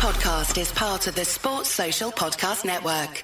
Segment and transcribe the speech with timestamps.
[0.00, 3.22] podcast is part of the Sports Social Podcast Network.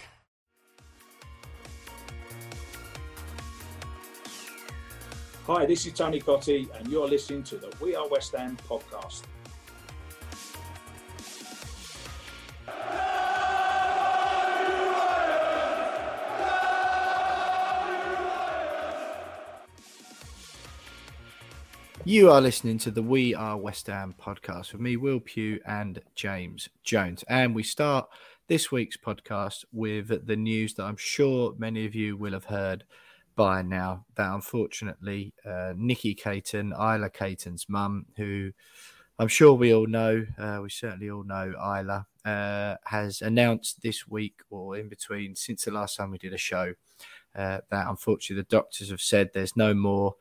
[5.47, 9.23] Hi, this is Tony Cottee, and you're listening to the We Are West Ham podcast.
[22.07, 26.01] You are listening to the We Are West Ham podcast with me, Will Pugh, and
[26.15, 27.25] James Jones.
[27.29, 28.09] And we start
[28.47, 32.85] this week's podcast with the news that I'm sure many of you will have heard
[33.35, 38.53] by now that unfortunately uh, Nikki Caton, Isla Caton's mum, who
[39.19, 44.07] I'm sure we all know, uh, we certainly all know Isla, uh, has announced this
[44.07, 46.75] week or in between since the last time we did a show
[47.35, 50.15] uh, that unfortunately the doctors have said there's no more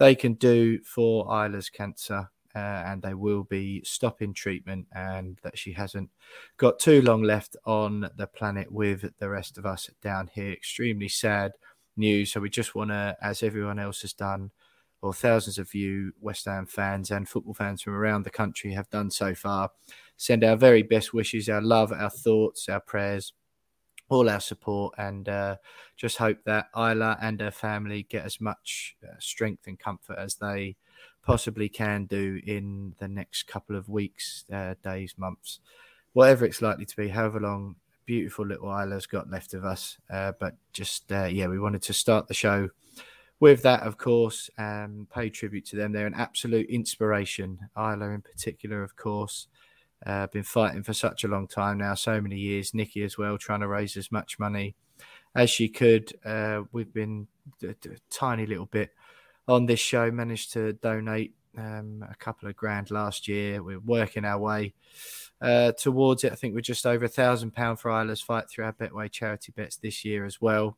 [0.00, 2.28] they can do for Isla's cancer.
[2.52, 6.10] Uh, and they will be stopping treatment, and that she hasn't
[6.56, 10.50] got too long left on the planet with the rest of us down here.
[10.50, 11.52] Extremely sad
[11.96, 12.32] news.
[12.32, 14.50] So we just want to, as everyone else has done,
[15.00, 18.90] or thousands of you West Ham fans and football fans from around the country have
[18.90, 19.70] done so far,
[20.16, 23.32] send our very best wishes, our love, our thoughts, our prayers
[24.10, 25.56] all our support and uh,
[25.96, 30.34] just hope that Isla and her family get as much uh, strength and comfort as
[30.34, 30.76] they
[31.22, 35.60] possibly can do in the next couple of weeks, uh, days, months,
[36.12, 37.76] whatever it's likely to be, however long.
[38.04, 41.92] Beautiful little Isla's got left of us, uh, but just uh, yeah, we wanted to
[41.92, 42.68] start the show
[43.38, 45.92] with that, of course, and pay tribute to them.
[45.92, 47.60] They're an absolute inspiration.
[47.76, 49.46] Isla, in particular, of course,
[50.06, 52.74] uh, been fighting for such a long time now, so many years.
[52.74, 54.74] Nikki as well, trying to raise as much money
[55.34, 56.12] as she could.
[56.24, 57.26] Uh, we've been
[57.62, 58.90] a, a, tiny little bit
[59.46, 63.62] on this show, managed to donate um, a couple of grand last year.
[63.62, 64.74] We're working our way
[65.40, 66.32] uh, towards it.
[66.32, 69.52] I think we're just over a thousand pound for Isla's fight through our Betway charity
[69.54, 70.76] bets this year as well.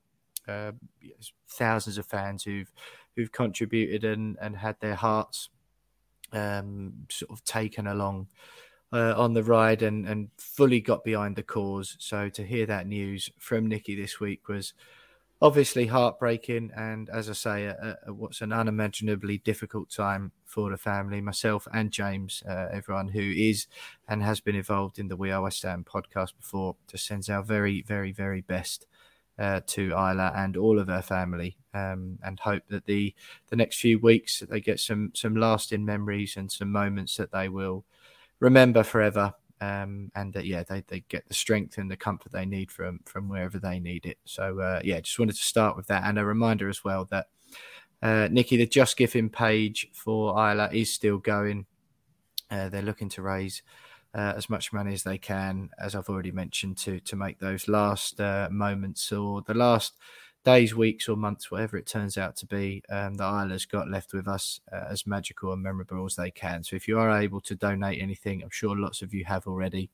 [0.49, 0.73] Uh,
[1.49, 2.73] thousands of fans who've
[3.15, 5.51] who've contributed and, and had their hearts
[6.33, 8.27] um, sort of taken along
[8.93, 11.97] uh, on the ride and, and fully got behind the cause.
[11.99, 14.75] So to hear that news from Nikki this week was
[15.41, 16.71] obviously heartbreaking.
[16.77, 21.67] And as I say, a, a, what's an unimaginably difficult time for the family, myself
[21.73, 23.67] and James, uh, everyone who is
[24.07, 27.43] and has been involved in the We Are West Ham podcast before, just sends our
[27.43, 28.87] very, very, very best.
[29.39, 33.15] Uh, to Isla and all of her family, um, and hope that the
[33.49, 37.49] the next few weeks they get some some lasting memories and some moments that they
[37.49, 37.87] will
[38.43, 39.33] remember forever.
[39.61, 42.99] Um, and that yeah, they, they get the strength and the comfort they need from
[43.05, 44.19] from wherever they need it.
[44.25, 47.27] So uh, yeah, just wanted to start with that, and a reminder as well that
[48.03, 51.67] uh, Nikki, the Just Giving page for Isla is still going.
[52.51, 53.63] Uh, they're looking to raise
[54.15, 57.69] uh, as much money as they can, as I've already mentioned, to to make those
[57.69, 59.97] last uh, moments or the last
[60.45, 64.13] days, weeks, or months, whatever it turns out to be, um, that Isla's got left
[64.13, 66.65] with us uh, as magical and memorable as they can.
[66.65, 69.91] So if you are able to donate anything, I'm sure lots of you have already.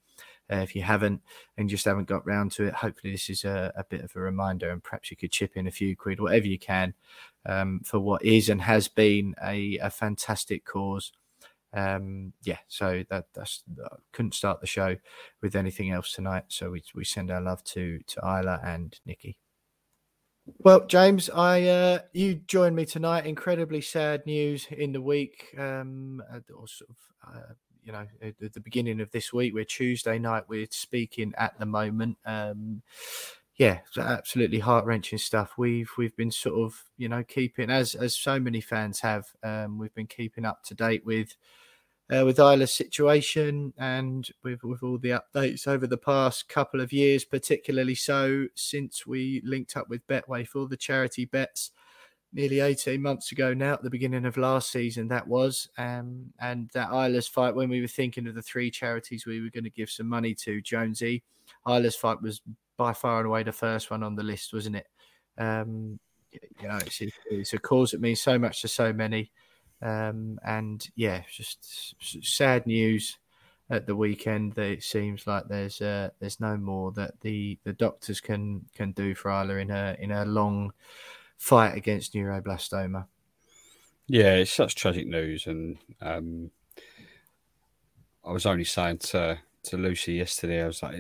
[0.51, 1.21] Uh, if you haven't
[1.59, 4.21] and just haven't got round to it, hopefully this is a, a, bit of a
[4.21, 6.95] reminder, and perhaps you could chip in a few quid, whatever you can,
[7.45, 11.13] um, for what is and has been a, a fantastic cause.
[11.75, 14.97] Um, yeah, so that that's uh, couldn't start the show
[15.43, 16.45] with anything else tonight.
[16.49, 19.39] So we we send our love to to Isla and Nikki.
[20.57, 23.27] Well, James, I uh, you joined me tonight.
[23.27, 26.23] Incredibly sad news in the week, um,
[26.57, 26.97] or sort of,
[27.35, 29.55] uh, you know, at the beginning of this week.
[29.55, 30.45] We're Tuesday night.
[30.49, 32.19] We're speaking at the moment.
[32.25, 32.83] Um,
[33.57, 35.55] yeah, absolutely heart wrenching stuff.
[35.59, 39.27] We've we've been sort of, you know, keeping as as so many fans have.
[39.43, 41.37] Um, we've been keeping up to date with
[42.15, 46.93] uh, with Isla's situation and with, with all the updates over the past couple of
[46.93, 51.71] years, particularly so since we linked up with Betway for the charity bets
[52.33, 55.69] nearly 18 months ago now, at the beginning of last season, that was.
[55.79, 59.51] Um, and that Isla's fight, when we were thinking of the three charities we were
[59.51, 61.23] going to give some money to, Jonesy,
[61.67, 62.41] Isla's fight was
[62.77, 64.87] by far and away the first one on the list, wasn't it?
[65.37, 65.99] Um,
[66.33, 69.31] you know, it's, it's a cause that means so much to so many.
[69.81, 73.19] Um, and yeah, just sad news
[73.71, 77.73] at the weekend that it seems like there's uh, there's no more that the, the
[77.73, 80.73] doctors can can do for Isla in her in her long
[81.37, 83.07] fight against neuroblastoma.
[84.07, 86.51] Yeah, it's such tragic news, and um,
[88.25, 90.97] I was only saying to to Lucy yesterday, I was like,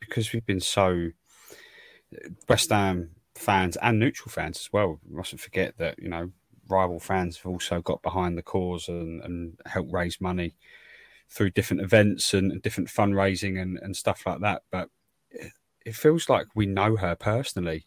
[0.00, 1.10] because we've been so
[2.48, 5.00] West Ham fans and neutral fans as well.
[5.04, 6.30] We mustn't forget that you know
[6.68, 10.54] rival fans have also got behind the cause and, and helped raise money
[11.28, 14.62] through different events and, and different fundraising and, and stuff like that.
[14.70, 14.88] But
[15.30, 15.52] it,
[15.84, 17.84] it feels like we know her personally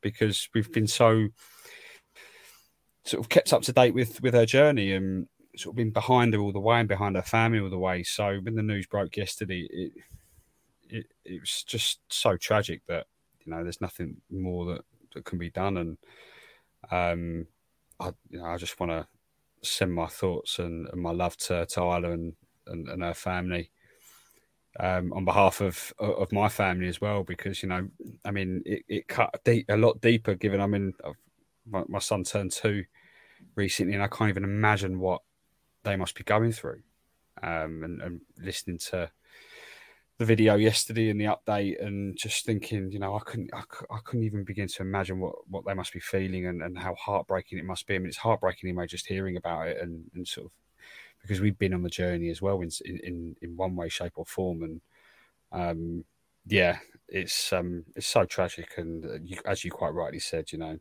[0.00, 1.28] because we've been so
[3.04, 6.34] sort of kept up to date with with her journey and sort of been behind
[6.34, 8.02] her all the way and behind her family all the way.
[8.02, 9.92] So when the news broke yesterday, it
[10.90, 13.06] it, it was just so tragic that
[13.44, 15.98] you know there's nothing more that, that can be done and
[16.90, 17.46] um
[18.00, 19.06] I you know I just want to
[19.62, 22.34] send my thoughts and, and, my love to, Isla and,
[22.68, 23.70] and, and her family
[24.78, 27.88] um, on behalf of of my family as well because you know
[28.24, 30.92] I mean it, it cut deep, a lot deeper given I mean
[31.66, 32.84] my, my son turned two
[33.56, 35.22] recently and I can't even imagine what
[35.82, 36.82] they must be going through
[37.42, 39.10] um, and, and listening to
[40.18, 43.98] the video yesterday and the update and just thinking, you know, I couldn't, I, I,
[44.04, 47.58] couldn't even begin to imagine what, what they must be feeling and, and how heartbreaking
[47.58, 47.94] it must be.
[47.94, 50.52] I mean, it's heartbreaking anyway, just hearing about it and, and sort of
[51.22, 54.26] because we've been on the journey as well in, in, in one way, shape or
[54.26, 54.62] form.
[54.64, 54.80] And,
[55.52, 56.04] um,
[56.46, 56.78] yeah,
[57.08, 58.72] it's, um, it's so tragic.
[58.76, 60.78] And uh, you, as you quite rightly said, you know,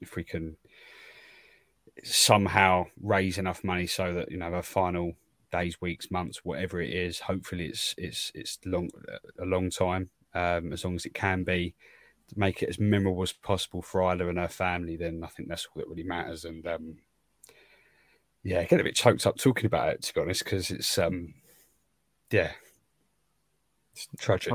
[0.00, 0.56] if we can
[2.02, 5.14] somehow raise enough money so that, you know, a final
[5.50, 7.20] days, weeks, months, whatever it is.
[7.20, 8.90] Hopefully, it's it's it's long
[9.40, 11.74] a long time, um, as long as it can be.
[12.36, 15.66] Make it as memorable as possible for Isla and her family, then I think that's
[15.66, 16.44] all that really matters.
[16.44, 16.96] And um,
[18.44, 20.98] yeah, I get a bit choked up talking about it to be honest, because it's
[20.98, 21.32] um,
[22.30, 22.50] yeah,
[23.94, 24.52] it's tragic.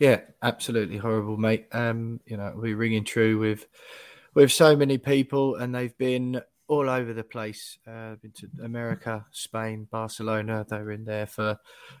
[0.00, 1.66] Yeah, absolutely horrible, mate.
[1.70, 3.66] Um, you know, we're ringing true with
[4.34, 6.40] with so many people, and they've been
[6.70, 7.78] all over the place.
[7.84, 10.64] Uh, been to America, Spain, Barcelona.
[10.68, 11.58] They were in there for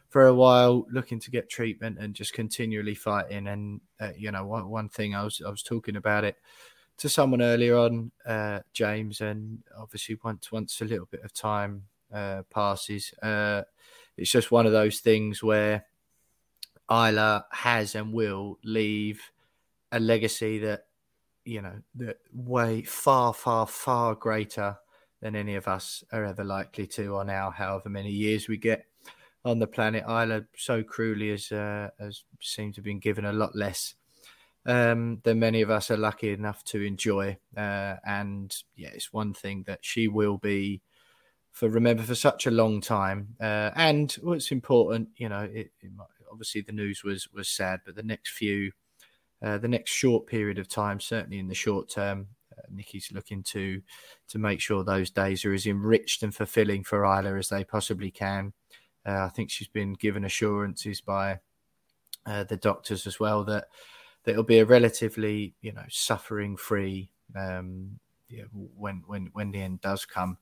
[0.08, 3.48] for a while, looking to get treatment and just continually fighting.
[3.48, 6.36] And uh, you know, one, one thing I was I was talking about it
[6.98, 11.82] to someone earlier on, uh, James, and obviously once once a little bit of time
[12.14, 13.62] uh, passes, uh,
[14.16, 15.84] it's just one of those things where
[16.88, 19.20] Isla has and will leave
[19.90, 20.84] a legacy that
[21.44, 24.76] you know, that way far, far, far greater
[25.20, 28.86] than any of us are ever likely to on our however many years we get
[29.44, 30.04] on the planet.
[30.08, 33.94] Isla so cruelly has uh, has seemed to have been given a lot less
[34.66, 37.38] um, than many of us are lucky enough to enjoy.
[37.56, 40.82] Uh, and yeah, it's one thing that she will be
[41.52, 43.34] for remember for such a long time.
[43.40, 47.80] Uh, and what's important, you know, it, it might, obviously the news was was sad,
[47.84, 48.72] but the next few
[49.42, 53.42] uh, the next short period of time, certainly in the short term, uh, Nikki's looking
[53.44, 53.80] to
[54.28, 58.10] to make sure those days are as enriched and fulfilling for Isla as they possibly
[58.10, 58.52] can.
[59.06, 61.40] Uh, I think she's been given assurances by
[62.26, 63.68] uh, the doctors as well that
[64.24, 67.98] that it'll be a relatively you know suffering free um,
[68.28, 70.38] yeah, when when when the end does come,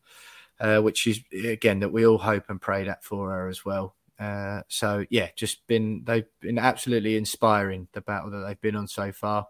[0.61, 3.95] uh, which is again that we all hope and pray that for her as well.
[4.19, 8.89] Uh, so yeah, just been they've been absolutely inspiring the battle that they've been on
[8.89, 9.47] so far.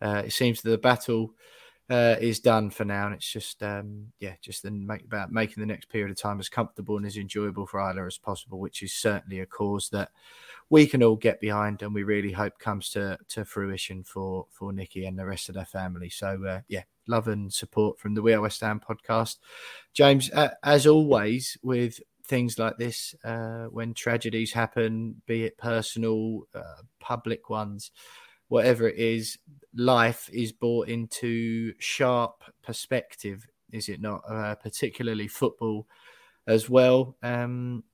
[0.00, 1.34] Uh, it seems that the battle
[1.88, 5.66] uh, is done for now, and it's just um, yeah, just make, about making the
[5.66, 8.92] next period of time as comfortable and as enjoyable for Isla as possible, which is
[8.92, 10.10] certainly a cause that
[10.68, 14.72] we can all get behind, and we really hope comes to to fruition for for
[14.72, 16.08] Nikki and the rest of their family.
[16.08, 19.36] So uh, yeah, love and support from the We Are West Ham podcast,
[19.92, 20.30] James.
[20.32, 26.82] Uh, as always, with things like this uh, when tragedies happen, be it personal, uh,
[27.00, 27.90] public ones,
[28.48, 29.38] whatever it is,
[29.74, 34.22] life is brought into sharp perspective, is it not?
[34.28, 35.86] Uh, particularly football
[36.46, 37.16] as well.
[37.22, 37.84] Um,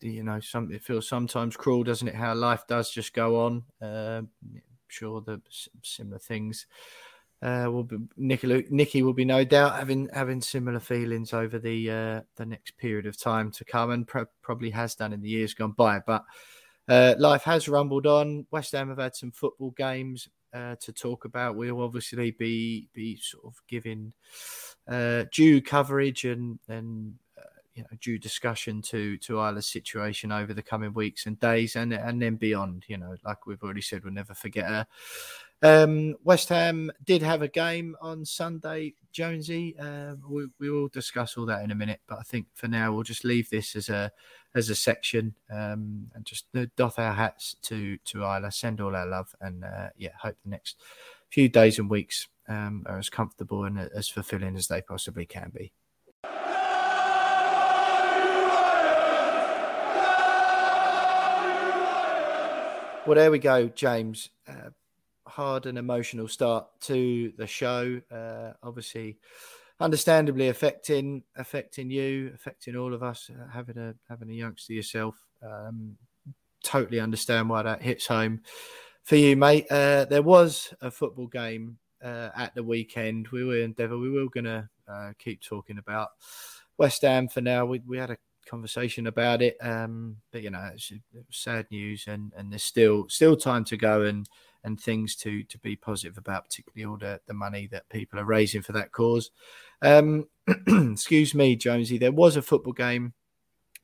[0.00, 2.14] you know, some it feels sometimes cruel, doesn't it?
[2.14, 3.64] How life does just go on.
[3.80, 5.40] Uh, I'm sure the
[5.82, 6.66] similar things
[7.42, 11.90] uh, will be Nikki, Nikki will be no doubt having having similar feelings over the
[11.90, 14.08] uh, the next period of time to come, and
[14.42, 16.00] probably has done in the years gone by.
[16.06, 16.24] But
[16.88, 18.46] uh, life has rumbled on.
[18.50, 21.56] West Ham have had some football games uh, to talk about.
[21.56, 24.12] We'll obviously be be sort of giving
[24.86, 30.52] uh, due coverage and and uh, you know due discussion to to Isla's situation over
[30.52, 32.84] the coming weeks and days, and and then beyond.
[32.86, 34.86] You know, like we've already said, we'll never forget her
[35.62, 39.76] um, West Ham did have a game on Sunday, Jonesy.
[39.78, 42.92] Uh, we, we will discuss all that in a minute, but I think for now
[42.92, 44.10] we'll just leave this as a
[44.54, 49.06] as a section um, and just doff our hats to to Isla, send all our
[49.06, 50.76] love, and uh, yeah, hope the next
[51.28, 55.52] few days and weeks um, are as comfortable and as fulfilling as they possibly can
[55.54, 55.72] be.
[63.06, 64.28] Well, there we go, James.
[64.46, 64.70] Uh,
[65.30, 68.00] hard and emotional start to the show.
[68.10, 69.18] Uh, obviously,
[69.80, 73.30] understandably affecting affecting you, affecting all of us.
[73.30, 75.96] Uh, having a having a youngster yourself, um,
[76.62, 78.42] totally understand why that hits home
[79.02, 79.66] for you, mate.
[79.70, 83.28] Uh, there was a football game uh, at the weekend.
[83.28, 84.00] We were in Devon.
[84.00, 86.10] We were going to uh, keep talking about
[86.78, 87.64] West Ham for now.
[87.64, 88.18] We we had a
[88.48, 93.08] conversation about it, um, but you know, it's, it's sad news, and and there's still
[93.08, 94.28] still time to go and
[94.64, 98.24] and things to to be positive about, particularly all the, the money that people are
[98.24, 99.30] raising for that cause.
[99.82, 100.28] Um,
[100.66, 101.98] excuse me, Jonesy.
[101.98, 103.14] There was a football game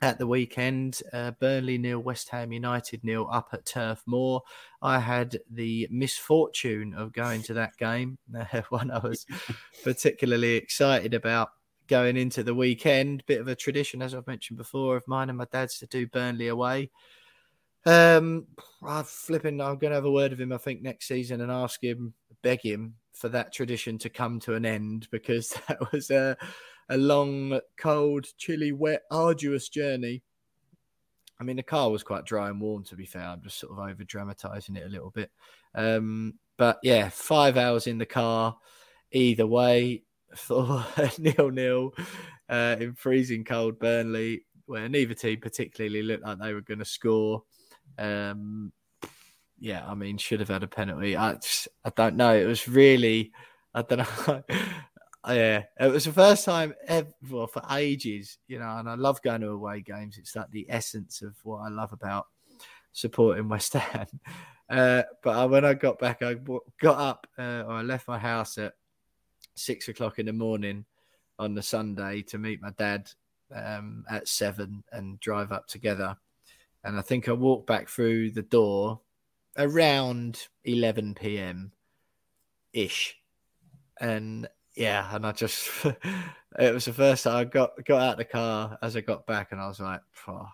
[0.02, 1.00] at the weekend.
[1.12, 4.42] Uh, Burnley nil, West Ham United nil up at Turf Moor.
[4.82, 8.18] I had the misfortune of going to that game,
[8.68, 9.26] one I was
[9.84, 11.50] particularly excited about
[11.88, 13.24] going into the weekend.
[13.26, 16.06] Bit of a tradition, as I've mentioned before, of mine and my dad's to do
[16.06, 16.90] Burnley away.
[17.86, 18.46] Um,
[18.84, 19.60] I'm flipping.
[19.60, 20.52] I'm going to have a word with him.
[20.52, 22.12] I think next season and ask him,
[22.42, 26.36] beg him for that tradition to come to an end because that was a
[26.88, 30.22] a long, cold, chilly, wet, arduous journey.
[31.40, 32.84] I mean, the car was quite dry and warm.
[32.84, 35.30] To be fair, I'm just sort of over dramatizing it a little bit.
[35.74, 38.56] Um, but yeah, five hours in the car,
[39.12, 40.02] either way,
[40.34, 40.84] for
[41.18, 41.92] nil nil
[42.48, 46.84] uh, in freezing cold Burnley, where neither team particularly looked like they were going to
[46.84, 47.42] score.
[47.98, 48.72] Um,
[49.58, 51.16] yeah, I mean, should have had a penalty.
[51.16, 52.34] I, just, I don't know.
[52.34, 53.32] It was really,
[53.74, 54.42] I don't know.
[55.28, 59.22] yeah, it was the first time ever well, for ages, you know, and I love
[59.22, 60.18] going to away games.
[60.18, 62.26] It's like the essence of what I love about
[62.92, 64.06] supporting West Ham.
[64.68, 66.34] Uh, but when I got back, I
[66.80, 68.72] got up uh, or I left my house at
[69.54, 70.84] six o'clock in the morning
[71.38, 73.08] on the Sunday to meet my dad
[73.54, 76.16] um, at seven and drive up together.
[76.86, 79.00] And I think I walked back through the door
[79.58, 81.72] around 11 p.m.
[82.72, 83.16] ish.
[84.00, 88.18] And yeah, and I just, it was the first time I got, got out of
[88.18, 90.48] the car as I got back and I was like, oh,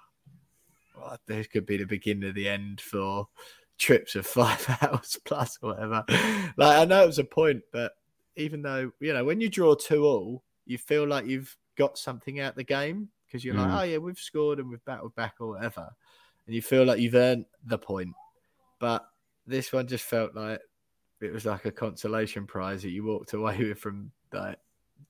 [0.99, 3.29] well, this could be the beginning of the end for
[3.77, 6.03] trips of five hours plus or whatever.
[6.57, 7.93] like, I know it was a point, but
[8.37, 12.41] even though, you know, when you draw two all, you feel like you've got something
[12.41, 13.67] out of the game because you're mm.
[13.67, 15.91] like, oh, yeah, we've scored and we've battled back or whatever
[16.46, 18.14] and you feel like you've earned the point.
[18.80, 19.04] But
[19.46, 20.61] this one just felt like
[21.20, 24.61] it was like a consolation prize that you walked away with from that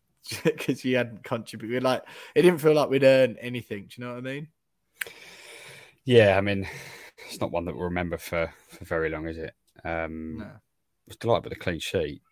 [0.45, 1.83] because you hadn't contributed.
[1.83, 2.03] Like
[2.35, 3.89] it didn't feel like we'd earned anything.
[3.89, 4.49] Do you know what I mean?
[6.05, 6.67] Yeah, I mean,
[7.29, 9.55] it's not one that we'll remember for for very long, is it?
[9.85, 10.45] Um, no.
[10.45, 10.49] I
[11.07, 12.23] was delighted with the clean sheet.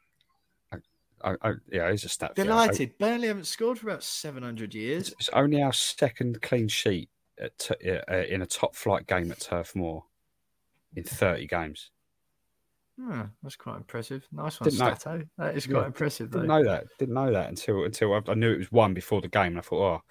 [0.72, 0.76] I,
[1.22, 2.34] I, I, yeah, it's a stat.
[2.34, 2.98] Delighted.
[2.98, 5.12] Barely haven't scored for about seven hundred years.
[5.18, 7.10] It's only our second clean sheet
[7.40, 7.70] at,
[8.10, 10.04] uh, in a top flight game at Turf Moor
[10.94, 11.90] in 30 games.
[13.00, 14.26] Hmm, that's quite impressive.
[14.30, 15.18] Nice one, Stato.
[15.18, 15.24] Know.
[15.38, 16.30] That is quite yeah, impressive.
[16.30, 16.84] Didn't know that.
[16.98, 19.58] Didn't know that until until I, I, knew it was one before the game, and
[19.58, 20.02] I thought, oh,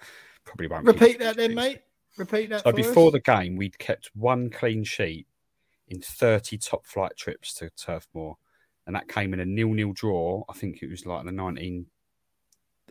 [0.44, 0.86] probably won't.
[0.86, 1.82] Repeat that then, mate.
[2.16, 2.64] Repeat that.
[2.64, 3.12] So before us.
[3.12, 5.28] the game, we'd kept one clean sheet
[5.86, 8.36] in 30 top flight trips to Turf Moor,
[8.86, 10.42] and that came in a nil-nil draw.
[10.48, 11.86] I think it was like the 1920s,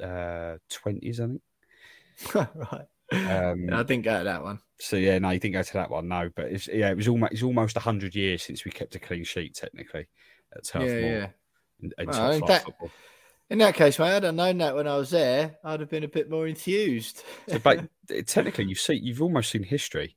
[0.01, 1.41] uh, I think.
[2.34, 2.86] right.
[3.11, 4.59] Um, I didn't go to that one.
[4.79, 6.07] So yeah, no, you didn't go to that one.
[6.07, 8.99] No, but it's yeah, it was almost it's almost hundred years since we kept a
[8.99, 10.07] clean sheet technically
[10.55, 11.01] at Turf yeah, Moor.
[11.01, 11.27] Yeah.
[11.81, 12.65] In, in, well, in, that,
[13.49, 15.57] in, that, case, mate, I'd have known that when I was there.
[15.63, 17.23] I'd have been a bit more enthused.
[17.47, 17.87] so, but
[18.25, 20.15] technically, you've seen you've almost seen history.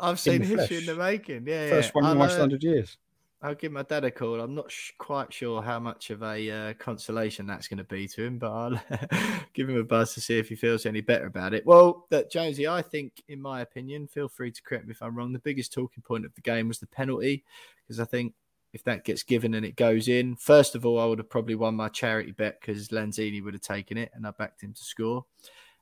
[0.00, 0.72] I've seen history flesh.
[0.72, 1.46] in the making.
[1.46, 2.02] Yeah, first yeah.
[2.02, 2.96] one in almost hundred years.
[3.42, 4.40] I'll give my dad a call.
[4.40, 8.06] I'm not sh- quite sure how much of a uh, consolation that's going to be
[8.08, 8.82] to him, but I'll
[9.52, 11.66] give him a buzz to see if he feels any better about it.
[11.66, 15.16] Well, that Jonesy, I think, in my opinion, feel free to correct me if I'm
[15.16, 15.32] wrong.
[15.32, 17.42] The biggest talking point of the game was the penalty,
[17.84, 18.34] because I think
[18.72, 21.56] if that gets given and it goes in, first of all, I would have probably
[21.56, 24.84] won my charity bet because Lanzini would have taken it and I backed him to
[24.84, 25.24] score.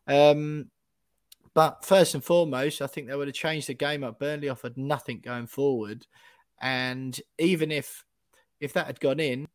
[0.07, 0.71] Um,
[1.52, 4.19] but first and foremost, I think they would have changed the game up.
[4.19, 6.07] Burnley offered nothing going forward.
[6.61, 8.05] And even if
[8.61, 9.49] if that had gone in,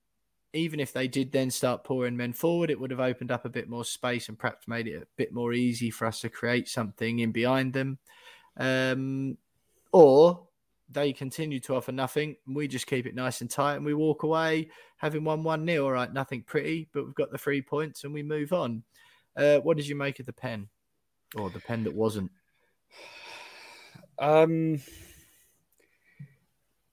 [0.53, 3.50] even if they did then start pouring men forward, it would have opened up a
[3.50, 6.67] bit more space and perhaps made it a bit more easy for us to create
[6.67, 8.00] something in behind them.
[8.57, 9.38] Um,
[9.91, 10.47] or
[10.89, 13.93] they continue to offer nothing, and we just keep it nice and tight, and we
[13.93, 15.85] walk away having won one nil.
[15.85, 18.83] All right, nothing pretty, but we've got the three points, and we move on.
[19.35, 20.69] Uh, what did you make of the pen,
[21.35, 22.31] or the pen that wasn't?
[24.19, 24.79] Um,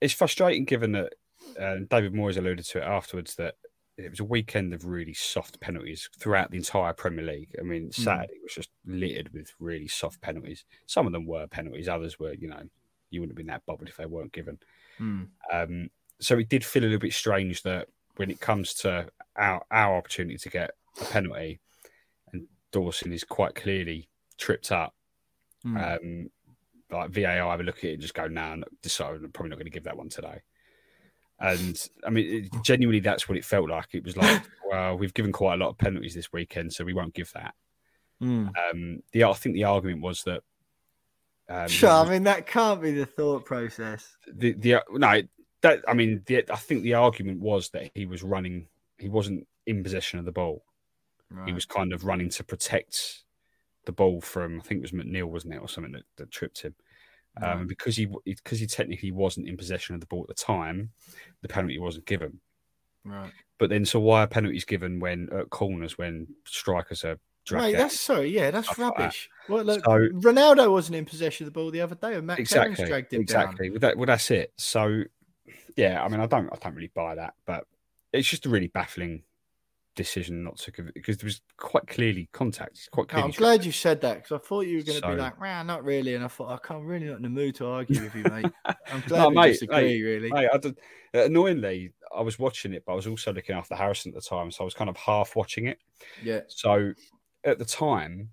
[0.03, 1.13] it's frustrating given that
[1.59, 3.55] uh, David Moyes alluded to it afterwards that
[3.97, 7.55] it was a weekend of really soft penalties throughout the entire Premier League.
[7.57, 8.01] I mean, hmm.
[8.01, 8.43] Saturday mm.
[8.43, 10.65] was just littered with really soft penalties.
[10.87, 12.61] Some of them were penalties, others were, you know,
[13.11, 14.57] you wouldn't have been that bothered if they weren't given.
[14.99, 15.27] Mm.
[15.51, 19.07] Um, so it did feel a little bit strange that when it comes to
[19.37, 21.59] our, our opportunity to get a penalty,
[22.33, 24.93] and Dawson is quite clearly tripped up.
[25.61, 25.77] Hmm.
[25.77, 26.29] Um,
[26.91, 29.49] like VAR have a look at it and just go, nah, no, decide I'm probably
[29.49, 30.41] not going to give that one today.
[31.39, 33.89] And I mean, it, genuinely, that's what it felt like.
[33.93, 36.93] It was like, well, we've given quite a lot of penalties this weekend, so we
[36.93, 37.53] won't give that.
[38.19, 38.47] Hmm.
[38.71, 40.41] Um, the I think the argument was that.
[41.49, 44.15] Um, Sure, I mean that can't be the thought process.
[44.31, 45.21] the the no
[45.61, 48.67] that I mean the, I think the argument was that he was running.
[48.97, 50.63] He wasn't in possession of the ball.
[51.29, 51.47] Right.
[51.47, 53.22] He was kind of running to protect
[53.85, 56.61] the ball from I think it was McNeil, wasn't it, or something that, that tripped
[56.61, 56.75] him.
[57.37, 57.57] Um, Right.
[57.59, 60.91] and because he because he technically wasn't in possession of the ball at the time,
[61.41, 62.39] the penalty wasn't given.
[63.03, 63.31] right.
[63.59, 67.17] But then, so why are penalties given when at corners when strikers are
[67.51, 67.77] Mate, out?
[67.77, 68.83] that's sorry, yeah, that's like that.
[68.99, 69.29] rubbish.
[69.49, 72.39] Well, look, So- Ronaldo wasn't in possession of the ball the other day, and Matt
[72.39, 73.69] exactly, dragged him exactly.
[73.69, 74.53] Well, that, well, that's it.
[74.57, 75.03] So,
[75.75, 77.65] yeah, I mean, I don't, I don't really buy that, but
[78.13, 79.23] it's just a really baffling
[79.95, 82.71] decision not to give because there was quite clearly contact.
[82.71, 83.07] It's quite.
[83.13, 83.21] Oh.
[83.21, 85.39] I'm glad you said that because I thought you were going to So- be like,
[85.39, 88.01] "Well, not really," and I thought I can't really not in the mood to argue
[88.01, 88.45] with you, mate.
[88.65, 89.75] I'm glad No, we mate, disagree.
[89.77, 90.77] mate, really, Mate, I did,
[91.15, 94.27] uh, annoyingly, I was watching it, but I was also looking after Harrison at the
[94.29, 95.79] time, so I was kind of half watching it.
[96.23, 96.93] yeah, So
[97.43, 98.29] at the time,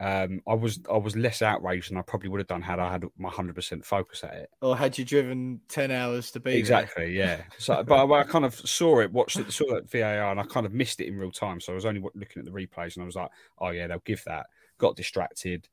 [0.00, 2.92] um, I was I was less outraged than I probably would have done had I
[2.92, 4.50] had my hundred percent focus at it.
[4.62, 6.58] or had you driven ten hours to be there?
[6.58, 7.42] Exactly, yeah.
[7.58, 10.44] So, but I, I kind of saw it, watched it, saw that VAR, and I
[10.44, 11.60] kind of missed it in real time.
[11.60, 14.02] So I was only looking at the replays, and I was like, "Oh yeah, they'll
[14.04, 14.46] give that."
[14.78, 15.68] Got distracted,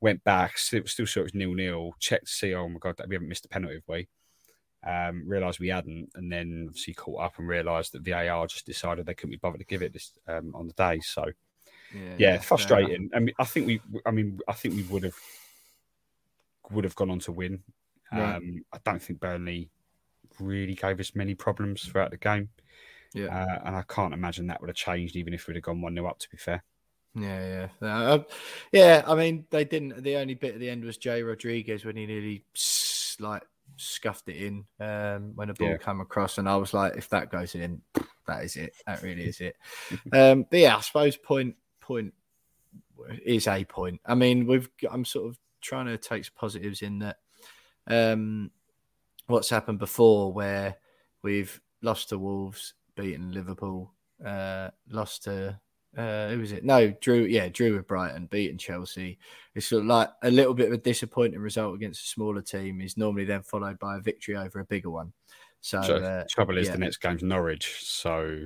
[0.00, 1.94] went back, still, still saw it was nil nil.
[1.98, 4.08] Checked to see, oh my god, we haven't missed a penalty, have we?
[4.86, 9.06] Um, realised we hadn't, and then obviously caught up and realised that VAR just decided
[9.06, 11.00] they couldn't be bothered to give it this um, on the day.
[11.00, 11.32] So
[11.94, 13.10] Yeah, yeah, frustrating.
[13.14, 15.14] I mean, I think we, I mean, I think we would have
[16.70, 17.62] would have gone on to win.
[18.12, 18.36] Right.
[18.36, 19.70] Um, I don't think Burnley
[20.40, 22.48] really gave us many problems throughout the game,
[23.12, 23.26] Yeah.
[23.26, 25.94] uh, and I can't imagine that would have changed even if we'd have gone one
[25.94, 26.18] 0 up.
[26.20, 26.64] To be fair,
[27.14, 28.22] Yeah, yeah, uh,
[28.72, 29.02] yeah.
[29.06, 30.02] I mean, they didn't.
[30.02, 32.44] The only bit at the end was Jay Rodriguez when he nearly
[33.20, 33.42] like
[33.76, 35.76] scuffed it in um, when a ball Yeah.
[35.76, 37.82] came across, and I was like, if that goes in,
[38.26, 38.74] that is it.
[38.86, 39.56] That really is it.
[40.12, 42.14] um, but yeah, I suppose point point
[43.24, 44.00] is a point.
[44.06, 44.68] I mean, we've.
[44.90, 47.18] I'm sort of trying to take some positives in that.
[47.86, 48.50] Um,
[49.26, 50.76] what's happened before where
[51.22, 53.92] we've lost to Wolves, beaten Liverpool,
[54.24, 55.60] uh, lost to
[55.96, 56.64] uh, who was it?
[56.64, 57.24] No, Drew.
[57.24, 59.18] Yeah, Drew with Brighton, beating Chelsea.
[59.54, 62.80] It's sort of like a little bit of a disappointing result against a smaller team
[62.80, 65.12] is normally then followed by a victory over a bigger one.
[65.60, 66.72] So, so uh, trouble is yeah.
[66.72, 67.78] the next game's Norwich.
[67.80, 68.44] So,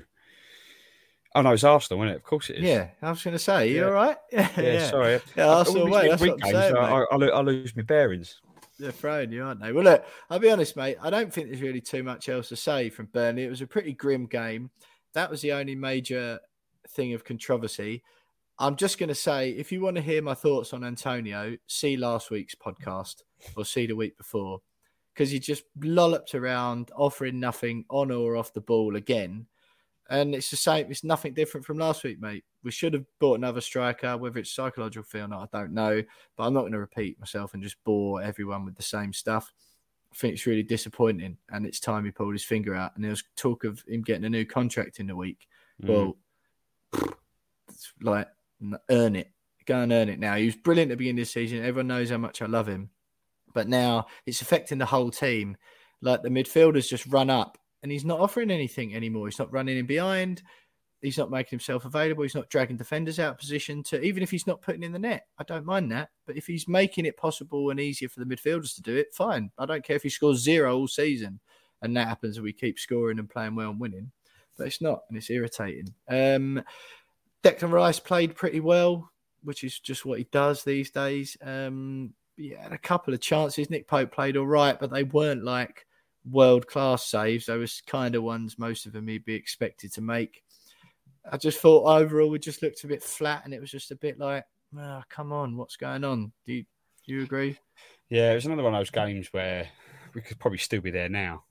[1.34, 2.16] oh no, it's Arsenal, isn't it?
[2.16, 2.62] Of course it is.
[2.62, 3.86] yeah, I was going to say, you Yeah.
[3.86, 4.16] all right?
[4.32, 4.48] yeah.
[4.60, 4.90] yeah.
[4.90, 7.04] Sorry, Yeah, Arsenal away, that's what I'm saying, I.
[7.10, 8.40] I, I lose my bearings.
[8.78, 9.72] They're throwing you, aren't they?
[9.72, 10.96] Well, look, I'll be honest, mate.
[11.02, 13.42] I don't think there's really too much else to say from Burnley.
[13.44, 14.70] It was a pretty grim game.
[15.14, 16.38] That was the only major
[16.90, 18.04] thing of controversy.
[18.60, 21.96] I'm just going to say, if you want to hear my thoughts on Antonio, see
[21.96, 23.22] last week's podcast
[23.56, 24.60] or see the week before,
[25.12, 29.46] because he just lolloped around, offering nothing on or off the ball again.
[30.10, 30.90] And it's the same.
[30.90, 32.44] It's nothing different from last week, mate.
[32.62, 36.02] We should have bought another striker, whether it's psychological feel or not, I don't know.
[36.36, 39.52] But I'm not going to repeat myself and just bore everyone with the same stuff.
[40.10, 42.92] I think it's really disappointing, and it's time he pulled his finger out.
[42.94, 45.46] And there was talk of him getting a new contract in the week.
[45.82, 45.88] Mm.
[45.88, 46.16] Well,
[47.68, 48.28] it's like
[48.88, 49.30] earn it,
[49.66, 50.36] go and earn it now.
[50.36, 51.58] He was brilliant at the beginning of the season.
[51.58, 52.88] Everyone knows how much I love him,
[53.52, 55.58] but now it's affecting the whole team.
[56.00, 59.26] Like the midfielders just run up, and he's not offering anything anymore.
[59.26, 60.42] He's not running in behind.
[61.00, 62.24] He's not making himself available.
[62.24, 64.98] He's not dragging defenders out of position to even if he's not putting in the
[64.98, 65.26] net.
[65.38, 66.10] I don't mind that.
[66.26, 69.50] But if he's making it possible and easier for the midfielders to do it, fine.
[69.58, 71.38] I don't care if he scores zero all season
[71.82, 74.10] and that happens and we keep scoring and playing well and winning.
[74.56, 75.94] But it's not, and it's irritating.
[76.08, 76.62] Um
[77.44, 79.12] Declan Rice played pretty well,
[79.44, 81.36] which is just what he does these days.
[81.42, 83.70] Um yeah, had a couple of chances.
[83.70, 85.86] Nick Pope played all right, but they weren't like
[86.30, 87.46] world class saves.
[87.46, 90.42] They was kind of ones most of them he'd be expected to make.
[91.30, 93.96] I just thought overall we just looked a bit flat, and it was just a
[93.96, 94.44] bit like,
[94.78, 96.32] oh, come on, what's going on?
[96.46, 96.64] Do you,
[97.06, 97.58] do you agree?
[98.08, 99.68] Yeah, it was another one of those games where
[100.14, 101.44] we could probably still be there now,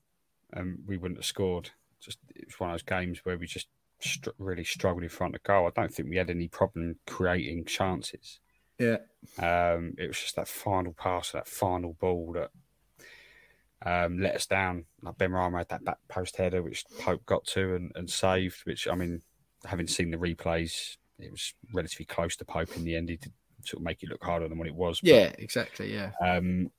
[0.53, 1.69] and we wouldn't have scored.
[1.99, 3.67] Just it was one of those games where we just
[3.99, 5.67] str- really struggled in front of goal.
[5.67, 8.39] I don't think we had any problem creating chances.
[8.79, 8.97] Yeah,
[9.39, 12.51] Um, it was just that final pass, that final ball that
[13.85, 14.85] um, let us down.
[15.01, 18.61] Like Benrahma had that back post header, which Pope got to and, and saved.
[18.65, 19.21] Which I mean,
[19.65, 23.09] having seen the replays, it was relatively close to Pope in the end.
[23.09, 23.33] He did
[23.65, 24.99] sort of make it look harder than what it was.
[25.01, 25.93] but- yeah, exactly.
[25.93, 26.71] Yeah, um,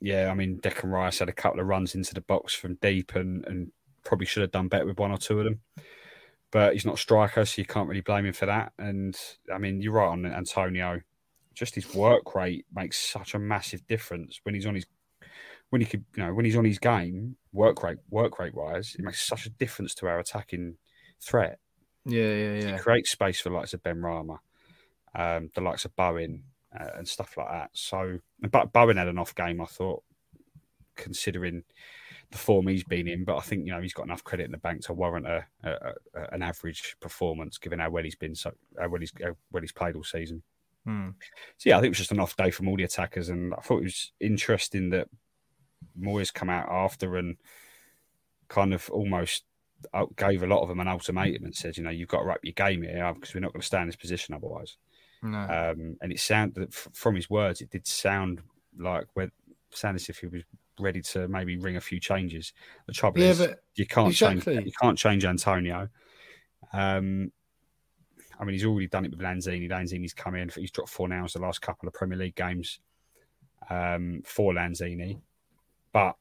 [0.00, 3.14] yeah, I mean, Declan Rice had a couple of runs into the box from deep
[3.16, 3.72] and, and
[4.04, 5.60] probably should have done better with one or two of them.
[6.50, 8.72] but he's not a striker, so you can't really blame him for that.
[8.78, 9.18] And
[9.52, 11.00] I mean, you're right on Antonio.
[11.54, 14.86] Just his work rate makes such a massive difference when he's on his
[15.70, 18.96] when he could, you know, when he's on his game, work rate, work rate wise,
[18.98, 20.76] it makes such a difference to our attacking
[21.20, 21.58] threat.
[22.04, 22.72] Yeah, yeah, yeah.
[22.72, 24.38] He creates space for the likes of Benrahma,
[25.14, 26.42] um, the likes of Bowen,
[26.78, 27.70] uh, and stuff like that.
[27.74, 28.18] So,
[28.50, 30.02] but Bowen had an off game, I thought,
[30.96, 31.64] considering
[32.30, 33.24] the form he's been in.
[33.24, 35.44] But I think you know he's got enough credit in the bank to warrant a,
[35.64, 35.94] a, a
[36.32, 39.72] an average performance, given how well he's been, so how well he's how well he's
[39.72, 40.42] played all season.
[40.84, 41.10] Hmm.
[41.58, 43.52] So yeah, I think it was just an off day from all the attackers, and
[43.54, 45.08] I thought it was interesting that
[45.98, 47.36] Moyes come out after and
[48.48, 49.44] kind of almost
[50.16, 52.40] gave a lot of them an ultimatum and said, you know, you've got to wrap
[52.42, 54.76] your game here because we're not going to stay in this position otherwise.
[55.22, 55.38] No.
[55.38, 58.40] Um, and it sounded from his words, it did sound
[58.78, 59.30] like where
[59.70, 60.42] sounded as if he was
[60.80, 62.52] ready to maybe ring a few changes.
[62.86, 64.54] The trouble Yeah, is, you can't exactly.
[64.54, 64.66] change.
[64.66, 65.88] You can't change Antonio.
[66.72, 67.32] Um,
[68.40, 69.68] I mean, he's already done it with Lanzini.
[69.68, 70.48] Lanzini's come in.
[70.48, 72.78] He's dropped four now in the last couple of Premier League games
[73.68, 75.20] um, for Lanzini.
[75.92, 76.16] But,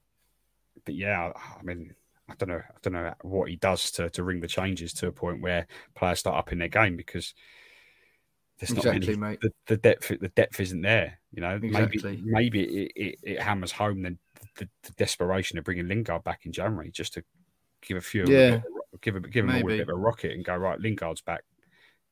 [0.86, 1.94] but yeah, I mean,
[2.30, 2.58] I don't know.
[2.58, 5.68] I don't know what he does to, to ring the changes to a point where
[5.96, 7.34] players start up in their game because
[8.60, 9.40] there's Exactly, not many, mate.
[9.42, 10.08] The, the depth.
[10.20, 11.20] The depth isn't there.
[11.32, 12.22] You know, Exactly.
[12.24, 14.18] maybe maybe it, it, it hammers home then
[14.58, 17.24] the, the desperation of bringing Lingard back in January just to
[17.82, 18.56] give a few, Yeah.
[18.94, 20.80] a- give a, give him all a bit of a rocket and go right.
[20.80, 21.44] Lingard's back.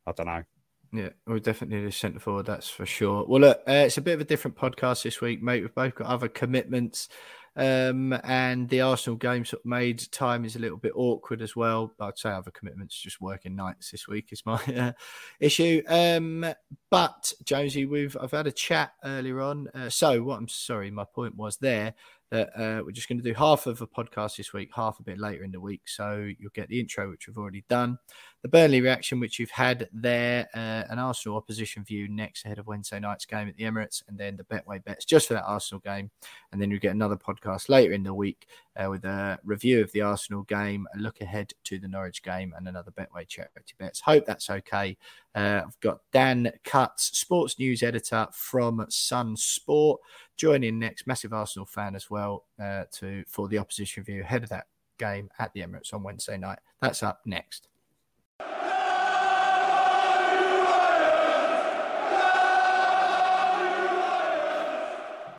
[0.05, 0.43] I don't know.
[0.91, 3.25] Yeah, we definitely need a centre forward, that's for sure.
[3.27, 5.61] Well, look, uh, it's a bit of a different podcast this week, mate.
[5.61, 7.09] We've both got other commitments.
[7.55, 11.55] Um, and the Arsenal game sort of made time is a little bit awkward as
[11.55, 11.91] well.
[11.99, 14.91] I'd say other commitments, just working nights this week is my uh,
[15.39, 15.81] issue.
[15.87, 16.45] Um,
[16.91, 19.67] but Jonesy, we've I've had a chat earlier on.
[19.73, 21.93] Uh, so what I'm sorry, my point was there
[22.35, 25.03] that uh, we're just going to do half of a podcast this week, half a
[25.03, 25.83] bit later in the week.
[25.85, 27.97] So you'll get the intro, which we've already done,
[28.41, 32.67] the Burnley reaction, which you've had there, uh, an Arsenal opposition view next ahead of
[32.67, 35.79] Wednesday night's game at the Emirates, and then the Betway bets just for that Arsenal
[35.79, 36.11] game.
[36.51, 39.91] And then you'll get another podcast later in the week uh, with a review of
[39.93, 44.01] the Arsenal game, a look ahead to the Norwich game, and another Betway charity bets.
[44.01, 44.97] Hope that's okay.
[45.33, 50.01] Uh, I've got Dan Cutts, sports news editor from Sun Sport,
[50.35, 51.07] joining next.
[51.07, 54.67] Massive Arsenal fan as well uh, to for the opposition view ahead of that
[54.97, 56.59] game at the Emirates on Wednesday night.
[56.81, 57.67] That's up next.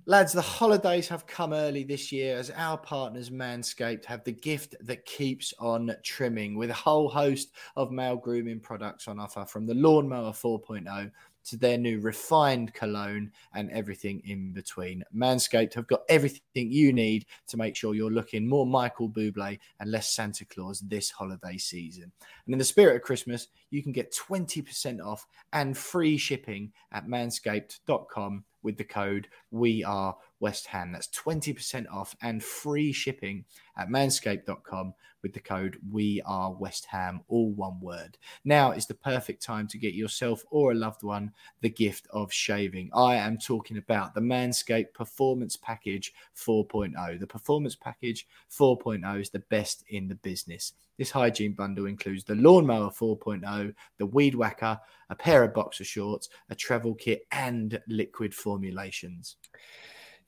[0.09, 4.77] Lads, the holidays have come early this year as our partners Manscaped have the gift
[4.83, 9.67] that keeps on trimming with a whole host of male grooming products on offer from
[9.67, 11.11] the Lawnmower 4.0
[11.47, 15.03] to their new refined cologne and everything in between.
[15.15, 19.91] Manscaped have got everything you need to make sure you're looking more Michael Bublé and
[19.91, 22.11] less Santa Claus this holiday season.
[22.47, 27.07] And in the spirit of Christmas, you can get 20% off and free shipping at
[27.07, 30.93] manscaped.com with the code we are west ham.
[30.93, 33.45] That's 20% off and free shipping
[33.77, 38.17] at manscaped.com with the code we are west ham all one word.
[38.45, 42.33] Now is the perfect time to get yourself or a loved one the gift of
[42.33, 42.91] shaving.
[42.95, 49.41] I am talking about the manscaped performance package 4.0 the performance package 4.0 is the
[49.41, 50.75] best in the business.
[50.99, 54.79] This hygiene bundle includes the lawnmower 4.0 the weed whacker
[55.11, 59.37] a pair of boxer shorts a travel kit and liquid formulations